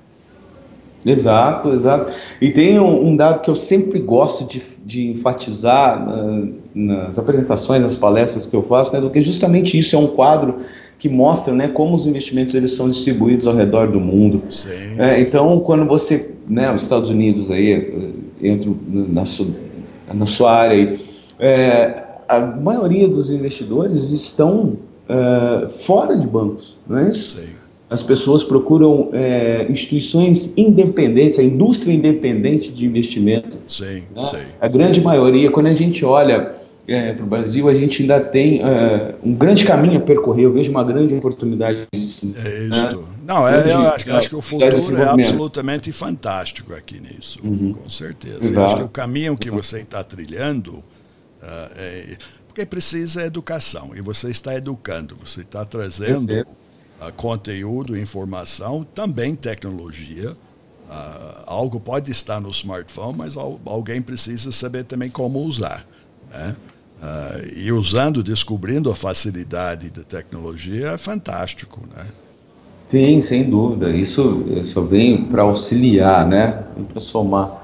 Exato, 1.06 1.70
exato. 1.70 2.12
E 2.42 2.50
tem 2.50 2.80
um, 2.80 3.08
um, 3.08 3.16
dado 3.16 3.42
que 3.42 3.50
eu 3.50 3.56
sempre 3.56 4.00
gosto 4.00 4.46
de, 4.46 4.62
de 4.86 5.08
enfatizar 5.08 6.08
uh, 6.08 6.54
nas 6.74 7.18
apresentações, 7.18 7.82
nas 7.82 7.96
palestras 7.96 8.46
que 8.46 8.56
eu 8.56 8.64
faço, 8.64 8.92
né, 8.94 9.00
do 9.00 9.10
que 9.10 9.22
justamente 9.22 9.78
isso 9.78 9.96
é 9.96 10.00
um 10.00 10.08
quadro 10.08 10.56
que 10.98 11.08
mostra 11.08 11.54
né, 11.54 11.68
como 11.70 11.96
os 11.96 12.06
investimentos 12.06 12.54
eles 12.54 12.72
são 12.76 12.90
distribuídos 12.90 13.48
ao 13.48 13.56
redor 13.56 13.88
do 13.88 14.00
mundo. 14.00 14.44
Sim, 14.52 14.68
é, 14.98 15.10
sim. 15.10 15.22
Então, 15.22 15.60
quando 15.62 15.86
você, 15.86 16.32
né, 16.48 16.74
os 16.74 16.82
Estados 16.82 17.10
Unidos 17.10 17.50
aí, 17.50 17.72
eh, 17.72 18.48
entra 18.50 18.70
na 18.92 19.24
sua, 19.24 19.48
na 20.14 20.26
sua 20.26 20.52
área 20.52 20.76
aí, 20.76 21.00
é, 21.40 22.04
a 22.28 22.42
maioria 22.42 23.08
dos 23.08 23.32
investidores 23.32 24.10
estão 24.10 24.78
uh, 25.08 25.70
fora 25.70 26.18
de 26.18 26.28
bancos, 26.28 26.78
não 26.86 26.98
é 26.98 27.10
isso? 27.10 27.38
Sim 27.38 27.59
as 27.90 28.04
pessoas 28.04 28.44
procuram 28.44 29.10
é, 29.14 29.66
instituições 29.70 30.54
independentes, 30.56 31.40
a 31.40 31.44
indústria 31.44 31.92
independente 31.92 32.72
de 32.72 32.86
investimento. 32.86 33.58
Sim, 33.68 34.04
né? 34.16 34.26
sim. 34.30 34.48
A 34.62 34.68
grande 34.68 35.02
maioria, 35.02 35.50
quando 35.50 35.68
a 35.68 35.74
gente 35.74 36.06
olha 36.06 36.56
é, 36.88 37.14
para 37.14 37.24
o 37.24 37.28
Brasil, 37.28 37.68
a 37.68 37.74
gente 37.74 38.04
ainda 38.04 38.20
tem 38.20 38.62
é, 38.62 39.16
um 39.24 39.34
grande 39.34 39.66
caminho 39.66 39.98
a 39.98 40.02
percorrer. 40.02 40.46
Eu 40.46 40.54
vejo 40.54 40.70
uma 40.70 40.84
grande 40.84 41.16
oportunidade. 41.16 41.88
É 41.92 41.98
isso. 41.98 42.28
Né? 42.28 42.92
Não, 43.26 43.48
é, 43.48 43.60
acho, 43.60 44.12
acho, 44.12 44.30
que 44.30 44.36
o 44.36 44.42
futuro 44.42 44.98
é 44.98 45.10
absolutamente 45.10 45.92
fantástico 45.92 46.74
aqui 46.76 47.00
nisso, 47.00 47.40
uhum. 47.44 47.74
com 47.74 47.90
certeza. 47.90 48.54
Eu 48.54 48.66
acho 48.66 48.76
que 48.78 48.84
o 48.84 48.90
caminho 48.90 49.36
que 49.36 49.50
você 49.50 49.80
está 49.80 50.04
trilhando, 50.04 50.78
uh, 50.78 50.84
é, 51.76 52.18
porque 52.48 52.66
precisa 52.66 53.24
educação, 53.24 53.92
e 53.96 54.02
você 54.02 54.30
está 54.30 54.56
educando, 54.56 55.16
você 55.24 55.42
está 55.42 55.66
trazendo 55.66 56.44
uh, 57.02 57.12
conteúdo, 57.14 57.98
informação, 57.98 58.86
também 58.94 59.36
tecnologia. 59.36 60.32
Uh, 60.32 61.44
algo 61.46 61.80
pode 61.80 62.12
estar 62.12 62.40
no 62.40 62.50
smartphone, 62.50 63.18
mas 63.18 63.36
alguém 63.38 64.02
precisa 64.02 64.52
saber 64.52 64.86
também 64.86 65.10
como 65.10 65.40
usar. 65.40 65.86
Né? 66.32 66.56
Uh, 67.02 67.58
e 67.58 67.72
usando, 67.72 68.24
descobrindo 68.24 68.92
a 68.92 68.96
facilidade 68.96 69.90
da 69.90 70.04
tecnologia 70.04 70.90
é 70.90 70.98
fantástico, 70.98 71.82
né? 71.96 72.08
Sim, 72.88 73.22
sem 73.22 73.48
dúvida. 73.48 73.90
Isso 73.92 74.46
só 74.66 74.82
vem 74.82 75.26
para 75.26 75.44
auxiliar, 75.44 76.28
né? 76.28 76.64
Para 76.92 77.00
somar. 77.00 77.64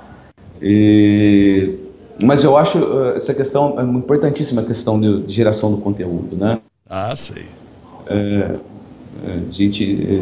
E... 0.61 1.79
Mas 2.21 2.43
eu 2.43 2.55
acho 2.55 2.77
essa 3.15 3.33
questão 3.33 3.79
é 3.79 3.83
importantíssima, 3.83 4.61
a 4.61 4.65
questão 4.65 5.01
de 5.01 5.25
geração 5.27 5.71
do 5.71 5.77
conteúdo, 5.77 6.37
né? 6.37 6.59
Ah, 6.87 7.13
sei. 7.15 7.45
É, 8.05 8.55
a 9.23 9.51
gente, 9.51 9.83
é, 10.03 10.17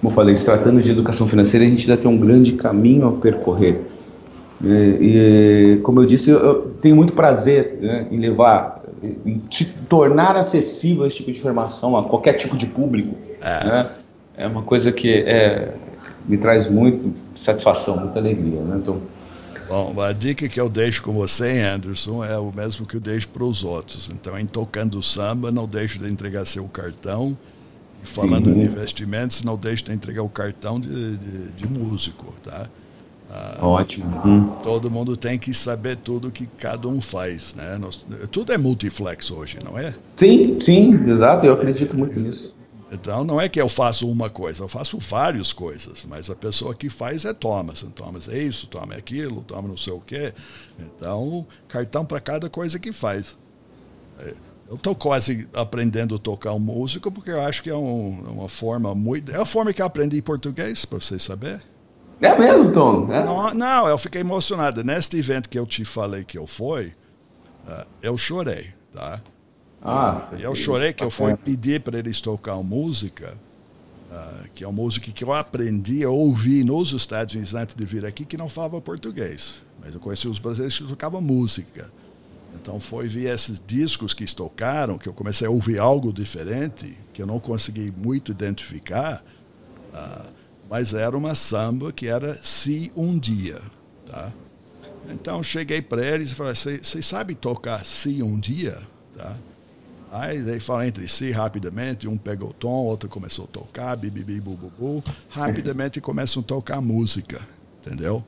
como 0.00 0.10
eu 0.10 0.10
falei, 0.10 0.34
se 0.34 0.44
tratando 0.44 0.80
de 0.80 0.90
educação 0.90 1.26
financeira, 1.26 1.64
a 1.64 1.68
gente 1.68 1.90
ainda 1.90 2.00
tem 2.00 2.10
um 2.10 2.18
grande 2.18 2.52
caminho 2.52 3.08
a 3.08 3.12
percorrer. 3.12 3.80
É, 4.64 4.68
e, 5.00 5.80
como 5.82 6.00
eu 6.00 6.06
disse, 6.06 6.30
eu 6.30 6.74
tenho 6.80 6.94
muito 6.94 7.12
prazer 7.12 7.78
né, 7.80 8.06
em 8.10 8.18
levar, 8.18 8.82
em 9.02 9.40
tornar 9.88 10.36
acessível 10.36 11.06
esse 11.06 11.16
tipo 11.16 11.32
de 11.32 11.38
informação 11.38 11.96
a 11.96 12.04
qualquer 12.04 12.34
tipo 12.34 12.56
de 12.56 12.66
público. 12.66 13.16
É, 13.40 13.64
né? 13.66 13.90
é 14.36 14.46
uma 14.46 14.62
coisa 14.62 14.92
que 14.92 15.12
é, 15.12 15.72
me 16.26 16.36
traz 16.36 16.68
muito 16.68 17.12
satisfação, 17.34 17.96
muita 17.96 18.18
alegria. 18.18 18.60
Né? 18.60 18.76
Então, 18.82 19.00
Bom, 19.70 20.00
a 20.00 20.12
dica 20.12 20.48
que 20.48 20.60
eu 20.60 20.68
deixo 20.68 21.00
com 21.00 21.12
você, 21.12 21.60
Anderson, 21.60 22.24
é 22.24 22.36
o 22.36 22.50
mesmo 22.52 22.84
que 22.84 22.96
eu 22.96 23.00
deixo 23.00 23.28
para 23.28 23.44
os 23.44 23.62
outros. 23.62 24.10
Então, 24.12 24.36
em 24.36 24.44
tocando 24.44 25.00
samba, 25.00 25.52
não 25.52 25.64
deixe 25.64 25.96
de 25.96 26.10
entregar 26.10 26.44
seu 26.44 26.64
cartão 26.64 27.38
Falando 28.02 28.50
em 28.50 28.62
investimentos, 28.62 29.42
não 29.42 29.56
deixe 29.56 29.84
de 29.84 29.92
entregar 29.92 30.22
o 30.22 30.28
cartão 30.28 30.80
de, 30.80 31.16
de, 31.16 31.48
de 31.52 31.68
músico, 31.68 32.34
tá? 32.42 32.68
Ah, 33.32 33.58
Ótimo. 33.60 34.20
Hum. 34.26 34.56
Todo 34.62 34.90
mundo 34.90 35.16
tem 35.16 35.38
que 35.38 35.54
saber 35.54 35.96
tudo 35.96 36.30
que 36.30 36.46
cada 36.46 36.88
um 36.88 37.00
faz, 37.00 37.54
né? 37.54 37.78
Nós, 37.78 38.04
tudo 38.30 38.52
é 38.52 38.58
multiflex 38.58 39.30
hoje, 39.30 39.58
não 39.64 39.78
é? 39.78 39.94
Sim, 40.16 40.60
sim, 40.60 41.08
exato. 41.08 41.46
Eu 41.46 41.54
acredito 41.54 41.96
muito 41.96 42.18
nisso. 42.18 42.54
Então 42.92 43.22
não 43.22 43.40
é 43.40 43.48
que 43.48 43.60
eu 43.60 43.68
faço 43.68 44.10
uma 44.10 44.28
coisa, 44.28 44.64
eu 44.64 44.68
faço 44.68 44.98
várias 44.98 45.52
coisas, 45.52 46.04
mas 46.04 46.28
a 46.28 46.34
pessoa 46.34 46.74
que 46.74 46.90
faz 46.90 47.24
é 47.24 47.32
Thomas. 47.32 47.86
Thomas 47.94 48.28
é 48.28 48.42
isso, 48.42 48.66
Thomas 48.66 48.96
é 48.96 48.98
aquilo, 48.98 49.42
Thomas 49.42 49.70
não 49.70 49.76
sei 49.76 49.92
o 49.92 50.00
quê. 50.00 50.34
Então, 50.76 51.46
cartão 51.68 52.04
para 52.04 52.18
cada 52.18 52.50
coisa 52.50 52.80
que 52.80 52.90
faz. 52.90 53.38
É. 54.18 54.34
Eu 54.70 54.76
estou 54.76 54.94
quase 54.94 55.48
aprendendo 55.52 56.14
a 56.14 56.18
tocar 56.18 56.56
música 56.56 57.10
porque 57.10 57.30
eu 57.30 57.42
acho 57.42 57.60
que 57.60 57.68
é 57.68 57.74
um, 57.74 58.20
uma 58.20 58.48
forma 58.48 58.94
muito. 58.94 59.32
É 59.32 59.36
a 59.36 59.44
forma 59.44 59.72
que 59.72 59.82
eu 59.82 59.86
aprendi 59.86 60.22
português, 60.22 60.84
para 60.84 61.00
você 61.00 61.18
saber. 61.18 61.60
É 62.20 62.38
mesmo, 62.38 62.72
Tom? 62.72 63.12
É? 63.12 63.24
Não, 63.24 63.52
não, 63.52 63.88
eu 63.88 63.98
fiquei 63.98 64.20
emocionado. 64.20 64.84
Neste 64.84 65.18
evento 65.18 65.48
que 65.48 65.58
eu 65.58 65.66
te 65.66 65.84
falei 65.84 66.22
que 66.22 66.38
eu 66.38 66.46
fui, 66.46 66.94
uh, 67.66 67.84
eu 68.00 68.16
chorei, 68.16 68.72
tá? 68.92 69.20
Ah, 69.82 70.14
eu 70.38 70.54
chorei 70.54 70.92
que 70.92 71.02
eu 71.02 71.10
fui 71.10 71.34
pedir 71.34 71.80
para 71.80 71.98
eles 71.98 72.20
tocar 72.20 72.54
música 72.62 73.36
uh, 74.10 74.48
que 74.54 74.64
é 74.64 74.68
uma 74.68 74.82
música 74.82 75.10
que 75.10 75.24
eu 75.24 75.32
aprendi 75.32 76.04
a 76.04 76.10
ouvir 76.10 76.64
nos 76.64 76.92
Estados 76.92 77.34
Unidos 77.34 77.54
antes 77.54 77.74
de 77.74 77.84
vir 77.84 78.04
aqui, 78.04 78.24
que 78.24 78.36
não 78.36 78.48
falava 78.48 78.80
português. 78.80 79.64
Mas 79.82 79.94
eu 79.94 80.00
conheci 80.00 80.28
os 80.28 80.38
brasileiros 80.38 80.78
que 80.78 80.84
tocavam 80.86 81.20
música. 81.20 81.90
Então 82.54 82.78
foi 82.80 83.06
ver 83.06 83.32
esses 83.32 83.62
discos 83.64 84.12
que 84.12 84.24
tocaram 84.34 84.98
que 84.98 85.08
eu 85.08 85.12
comecei 85.12 85.46
a 85.46 85.50
ouvir 85.50 85.78
algo 85.78 86.12
diferente, 86.12 86.96
que 87.12 87.22
eu 87.22 87.26
não 87.26 87.40
consegui 87.40 87.92
muito 87.96 88.32
identificar, 88.32 89.24
uh, 89.92 90.30
mas 90.68 90.94
era 90.94 91.16
uma 91.16 91.34
samba 91.34 91.92
que 91.92 92.06
era 92.06 92.34
Se 92.42 92.92
Um 92.94 93.18
Dia. 93.18 93.60
Tá? 94.06 94.32
Então 95.08 95.42
cheguei 95.42 95.80
para 95.80 96.04
eles 96.04 96.30
e 96.30 96.34
falei, 96.34 96.54
vocês 96.54 97.06
sabem 97.06 97.34
tocar 97.34 97.84
Se 97.84 98.22
Um 98.22 98.38
Dia? 98.38 98.78
Tá? 99.16 99.36
Aí 100.12 100.38
eles 100.38 100.64
falam 100.64 100.84
entre 100.84 101.06
si 101.06 101.30
rapidamente, 101.30 102.08
um 102.08 102.18
pegou 102.18 102.50
o 102.50 102.52
tom, 102.52 102.84
outro 102.84 103.08
começou 103.08 103.44
a 103.44 103.48
tocar, 103.48 103.96
bibibi, 103.96 104.40
bububu. 104.40 105.04
Rapidamente 105.28 106.00
começam 106.00 106.42
a 106.42 106.44
tocar 106.44 106.80
música, 106.80 107.40
entendeu? 107.78 108.24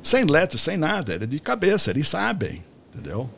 Sem 0.00 0.24
letra, 0.24 0.56
sem 0.56 0.76
nada, 0.76 1.14
era 1.14 1.26
de 1.26 1.40
cabeça, 1.40 1.90
eles 1.90 2.08
sabem, 2.08 2.62
entendeu? 2.94 3.28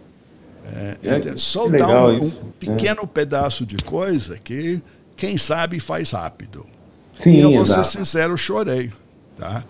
É, 0.64 0.98
é, 1.02 1.36
só 1.36 1.68
dar 1.68 1.88
um, 1.88 2.16
um, 2.16 2.18
né? 2.20 2.30
pequeno 2.58 3.02
é. 3.02 3.06
pedaço 3.06 3.64
de 3.64 3.76
coisa 3.78 4.38
que 4.38 4.82
quem 5.16 5.36
sabe 5.36 5.80
faz 5.80 6.10
rápido. 6.10 6.66
Sim, 7.14 7.32
e 7.32 7.40
eu 7.40 7.52
vou 7.52 7.66
ser 7.66 7.84
sincero, 7.84 8.36
chorei. 8.36 8.92
Tá? 9.36 9.64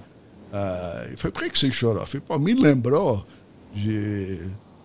Ah, 0.52 1.06
foi 1.16 1.30
por 1.30 1.48
que 1.48 1.58
você 1.58 1.70
chorou? 1.70 2.06
Falei, 2.06 2.22
pô, 2.26 2.38
me 2.38 2.54
lembrou 2.54 3.26
de 3.72 4.40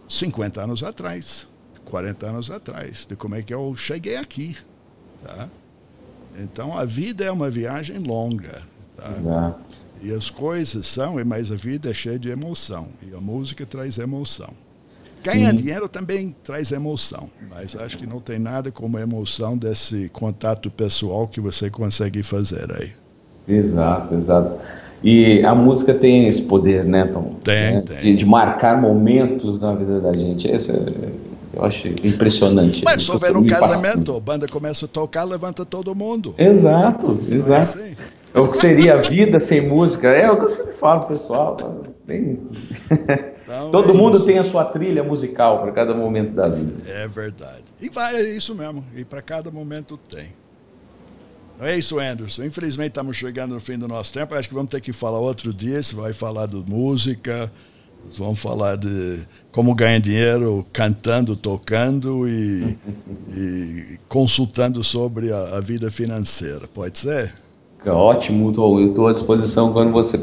50 0.07 0.61
anos 0.61 0.83
atrás, 0.83 1.47
40 1.85 2.25
anos 2.27 2.51
atrás, 2.51 3.05
de 3.05 3.15
como 3.15 3.35
é 3.35 3.41
que 3.41 3.53
eu 3.53 3.75
cheguei 3.75 4.17
aqui. 4.17 4.55
Tá? 5.23 5.49
Então 6.37 6.77
a 6.77 6.85
vida 6.85 7.23
é 7.23 7.31
uma 7.31 7.49
viagem 7.49 7.97
longa. 7.99 8.61
Tá? 8.95 9.09
Exato. 9.09 9.59
E 10.01 10.11
as 10.11 10.29
coisas 10.29 10.85
são, 10.85 11.23
mas 11.25 11.51
a 11.51 11.55
vida 11.55 11.89
é 11.89 11.93
cheia 11.93 12.19
de 12.19 12.29
emoção. 12.29 12.89
E 13.01 13.15
a 13.15 13.19
música 13.19 13.65
traz 13.65 13.97
emoção. 13.97 14.53
Ganhar 15.23 15.51
Sim. 15.51 15.57
dinheiro 15.57 15.87
também 15.87 16.35
traz 16.43 16.71
emoção, 16.71 17.29
mas 17.49 17.75
acho 17.75 17.97
que 17.97 18.05
não 18.05 18.19
tem 18.19 18.37
nada 18.37 18.71
como 18.71 18.97
a 18.97 19.01
emoção 19.01 19.57
desse 19.57 20.09
contato 20.09 20.69
pessoal 20.69 21.27
que 21.27 21.39
você 21.39 21.69
consegue 21.69 22.21
fazer 22.21 22.67
aí. 22.71 22.91
Exato, 23.47 24.15
exato. 24.15 24.59
E 25.03 25.43
a 25.43 25.53
música 25.53 25.93
tem 25.93 26.27
esse 26.27 26.41
poder, 26.41 26.83
né, 26.83 27.05
Tom? 27.05 27.35
Tem, 27.43 27.75
né? 27.75 27.83
tem. 27.87 27.97
De, 27.97 28.15
de, 28.15 28.25
marcar 28.25 28.81
momentos 28.81 29.59
na 29.59 29.73
vida 29.75 29.99
da 29.99 30.13
gente. 30.13 30.47
Esse 30.47 30.71
é, 30.71 30.75
eu 31.53 31.63
acho 31.63 31.87
impressionante. 32.03 32.83
Mas 32.83 33.03
só 33.03 33.17
ver 33.17 33.37
um 33.37 33.45
casamento, 33.45 34.15
a 34.15 34.19
banda 34.19 34.47
começa 34.47 34.85
a 34.85 34.87
tocar, 34.87 35.23
levanta 35.23 35.63
todo 35.65 35.93
mundo. 35.93 36.33
Exato, 36.37 37.19
é 37.29 37.35
exato. 37.35 37.79
É, 37.79 37.83
assim? 37.83 37.95
é 38.33 38.39
o 38.39 38.47
que 38.47 38.57
seria 38.57 38.95
a 38.95 39.01
vida 39.01 39.39
sem 39.39 39.61
música. 39.61 40.07
É 40.07 40.29
o 40.31 40.37
que 40.37 40.45
eu 40.45 40.49
sempre 40.49 40.73
falo, 40.73 41.01
pessoal. 41.01 41.57
Tem... 42.07 42.39
Então, 43.45 43.69
Todo 43.69 43.91
é 43.91 43.93
mundo 43.93 44.17
isso. 44.17 44.25
tem 44.25 44.39
a 44.39 44.43
sua 44.43 44.65
trilha 44.65 45.03
musical 45.03 45.61
para 45.61 45.71
cada 45.71 45.93
momento 45.93 46.31
da 46.31 46.49
vida. 46.49 46.81
É 46.89 47.07
verdade. 47.07 47.63
E 47.79 47.89
vai, 47.89 48.15
é 48.15 48.35
isso 48.35 48.55
mesmo. 48.55 48.83
E 48.95 49.05
para 49.05 49.21
cada 49.21 49.51
momento 49.51 49.97
tem. 50.09 50.29
Não 51.59 51.67
é 51.67 51.77
isso, 51.77 51.99
Anderson. 51.99 52.43
Infelizmente 52.43 52.89
estamos 52.89 53.15
chegando 53.15 53.53
no 53.53 53.59
fim 53.59 53.77
do 53.77 53.87
nosso 53.87 54.11
tempo. 54.11 54.33
Acho 54.35 54.49
que 54.49 54.55
vamos 54.55 54.69
ter 54.69 54.81
que 54.81 54.91
falar 54.91 55.19
outro 55.19 55.53
dia. 55.53 55.81
Você 55.81 55.95
vai 55.95 56.11
falar 56.11 56.47
de 56.47 56.57
música, 56.67 57.51
vamos 58.17 58.39
falar 58.39 58.77
de 58.77 59.19
como 59.51 59.73
ganhar 59.73 59.99
dinheiro 59.99 60.65
cantando, 60.73 61.35
tocando 61.35 62.27
e, 62.27 62.77
e 63.29 63.99
consultando 64.09 64.83
sobre 64.83 65.31
a, 65.31 65.57
a, 65.57 65.61
vida 65.61 65.89
financeira. 65.89 66.67
Pode 66.67 66.97
ser? 66.97 67.33
Ótimo, 67.85 68.51
eu 68.57 68.89
estou 68.89 69.07
à 69.07 69.13
disposição 69.13 69.71
quando 69.71 69.91
você 69.91 70.19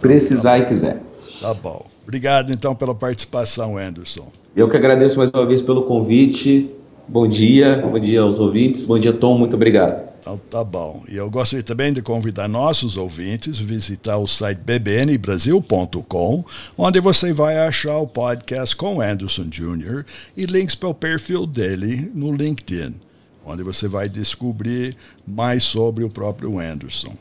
precisar 0.00 0.58
e 0.58 0.64
quiser. 0.64 1.00
Tá 1.40 1.52
bom. 1.54 1.91
Obrigado, 2.02 2.52
então, 2.52 2.74
pela 2.74 2.94
participação, 2.94 3.78
Anderson. 3.78 4.30
Eu 4.54 4.68
que 4.68 4.76
agradeço 4.76 5.16
mais 5.16 5.30
uma 5.30 5.46
vez 5.46 5.62
pelo 5.62 5.82
convite. 5.82 6.70
Bom 7.08 7.26
dia, 7.26 7.76
bom 7.76 7.98
dia 7.98 8.20
aos 8.20 8.38
ouvintes. 8.38 8.84
Bom 8.84 8.98
dia, 8.98 9.12
Tom. 9.12 9.38
Muito 9.38 9.56
obrigado. 9.56 10.12
Então, 10.20 10.40
tá 10.48 10.62
bom. 10.62 11.02
E 11.08 11.16
eu 11.16 11.28
gostaria 11.28 11.64
também 11.64 11.92
de 11.92 12.00
convidar 12.00 12.46
nossos 12.46 12.96
ouvintes 12.96 13.60
a 13.60 13.64
visitar 13.64 14.18
o 14.18 14.26
site 14.26 14.58
bbnbrasil.com, 14.58 16.44
onde 16.78 17.00
você 17.00 17.32
vai 17.32 17.58
achar 17.58 17.98
o 17.98 18.06
podcast 18.06 18.76
com 18.76 19.00
Anderson 19.00 19.44
Jr. 19.44 20.04
e 20.36 20.46
links 20.46 20.76
para 20.76 20.88
o 20.88 20.94
perfil 20.94 21.44
dele 21.44 22.10
no 22.14 22.32
LinkedIn, 22.32 22.94
onde 23.44 23.64
você 23.64 23.88
vai 23.88 24.08
descobrir 24.08 24.96
mais 25.26 25.64
sobre 25.64 26.04
o 26.04 26.08
próprio 26.08 26.60
Anderson. 26.60 27.14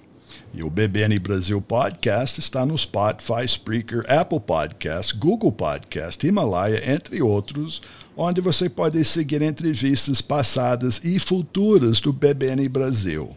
E 0.53 0.63
o 0.63 0.69
BBN 0.69 1.17
Brasil 1.19 1.61
Podcast 1.61 2.39
está 2.39 2.65
no 2.65 2.77
Spotify, 2.77 3.45
Spreaker, 3.45 4.03
Apple 4.07 4.39
Podcast, 4.39 5.15
Google 5.15 5.51
Podcast, 5.51 6.25
Himalaya, 6.25 6.93
entre 6.93 7.21
outros, 7.21 7.81
onde 8.15 8.41
você 8.41 8.69
pode 8.69 9.03
seguir 9.03 9.41
entrevistas 9.41 10.21
passadas 10.21 11.01
e 11.03 11.19
futuras 11.19 11.99
do 11.99 12.11
BBN 12.11 12.67
Brasil. 12.69 13.35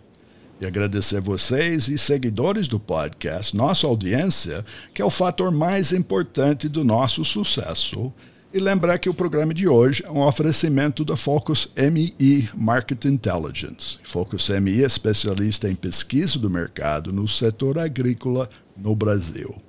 E 0.60 0.66
agradecer 0.66 1.20
vocês 1.20 1.88
e 1.88 1.98
seguidores 1.98 2.68
do 2.68 2.78
podcast, 2.78 3.56
nossa 3.56 3.86
audiência, 3.86 4.64
que 4.92 5.02
é 5.02 5.04
o 5.04 5.10
fator 5.10 5.50
mais 5.50 5.92
importante 5.92 6.68
do 6.68 6.84
nosso 6.84 7.24
sucesso 7.24 8.12
e 8.54 8.60
lembrar 8.60 8.98
que 8.98 9.10
o 9.10 9.14
programa 9.14 9.52
de 9.52 9.66
hoje 9.66 10.04
é 10.06 10.10
um 10.10 10.22
oferecimento 10.22 11.04
da 11.04 11.16
Focus 11.16 11.68
MI 11.76 12.48
Market 12.54 13.04
Intelligence. 13.04 13.98
Focus 14.04 14.48
MI 14.48 14.84
é 14.84 14.86
especialista 14.86 15.68
em 15.68 15.74
pesquisa 15.74 16.38
do 16.38 16.48
mercado 16.48 17.12
no 17.12 17.26
setor 17.26 17.80
agrícola 17.80 18.48
no 18.76 18.94
Brasil. 18.94 19.60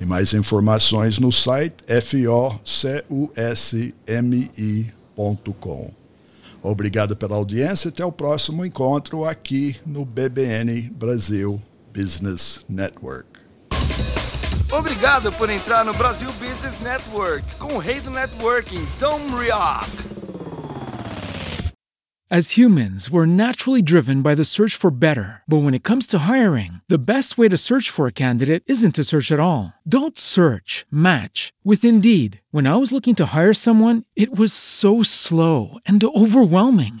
E 0.00 0.04
mais 0.04 0.34
informações 0.34 1.20
no 1.20 1.30
site 1.30 1.84
focusmi.com. 3.08 3.94
Obrigado 6.60 7.16
pela 7.16 7.36
audiência. 7.36 7.90
Até 7.90 8.04
o 8.04 8.10
próximo 8.10 8.66
encontro 8.66 9.24
aqui 9.24 9.76
no 9.86 10.04
BBN 10.04 10.90
Brasil 10.90 11.62
Business 11.94 12.64
Network. 12.68 13.35
Obrigado 14.72 15.30
por 15.32 15.48
entrar 15.48 15.84
no 15.84 15.92
Brasil 15.92 16.30
Business 16.40 16.80
Network 16.80 17.44
com 17.58 17.74
o 17.74 17.78
rei 17.78 18.00
do 18.00 18.10
networking, 18.10 18.84
Tom 18.98 19.20
Rioch. 19.36 19.86
As 22.28 22.56
humans, 22.56 23.08
we're 23.08 23.24
naturally 23.26 23.80
driven 23.80 24.20
by 24.20 24.34
the 24.34 24.44
search 24.44 24.74
for 24.74 24.90
better. 24.90 25.44
But 25.46 25.58
when 25.58 25.74
it 25.74 25.84
comes 25.84 26.08
to 26.08 26.18
hiring, 26.18 26.80
the 26.88 26.98
best 26.98 27.38
way 27.38 27.48
to 27.48 27.56
search 27.56 27.88
for 27.88 28.08
a 28.08 28.12
candidate 28.12 28.64
isn't 28.66 28.96
to 28.96 29.04
search 29.04 29.30
at 29.30 29.38
all. 29.38 29.72
Don't 29.86 30.18
search, 30.18 30.84
match 30.90 31.52
with 31.62 31.84
Indeed. 31.84 32.40
When 32.50 32.66
I 32.66 32.74
was 32.74 32.90
looking 32.90 33.14
to 33.16 33.26
hire 33.26 33.54
someone, 33.54 34.02
it 34.16 34.36
was 34.36 34.52
so 34.52 35.04
slow 35.04 35.78
and 35.86 36.02
overwhelming. 36.02 37.00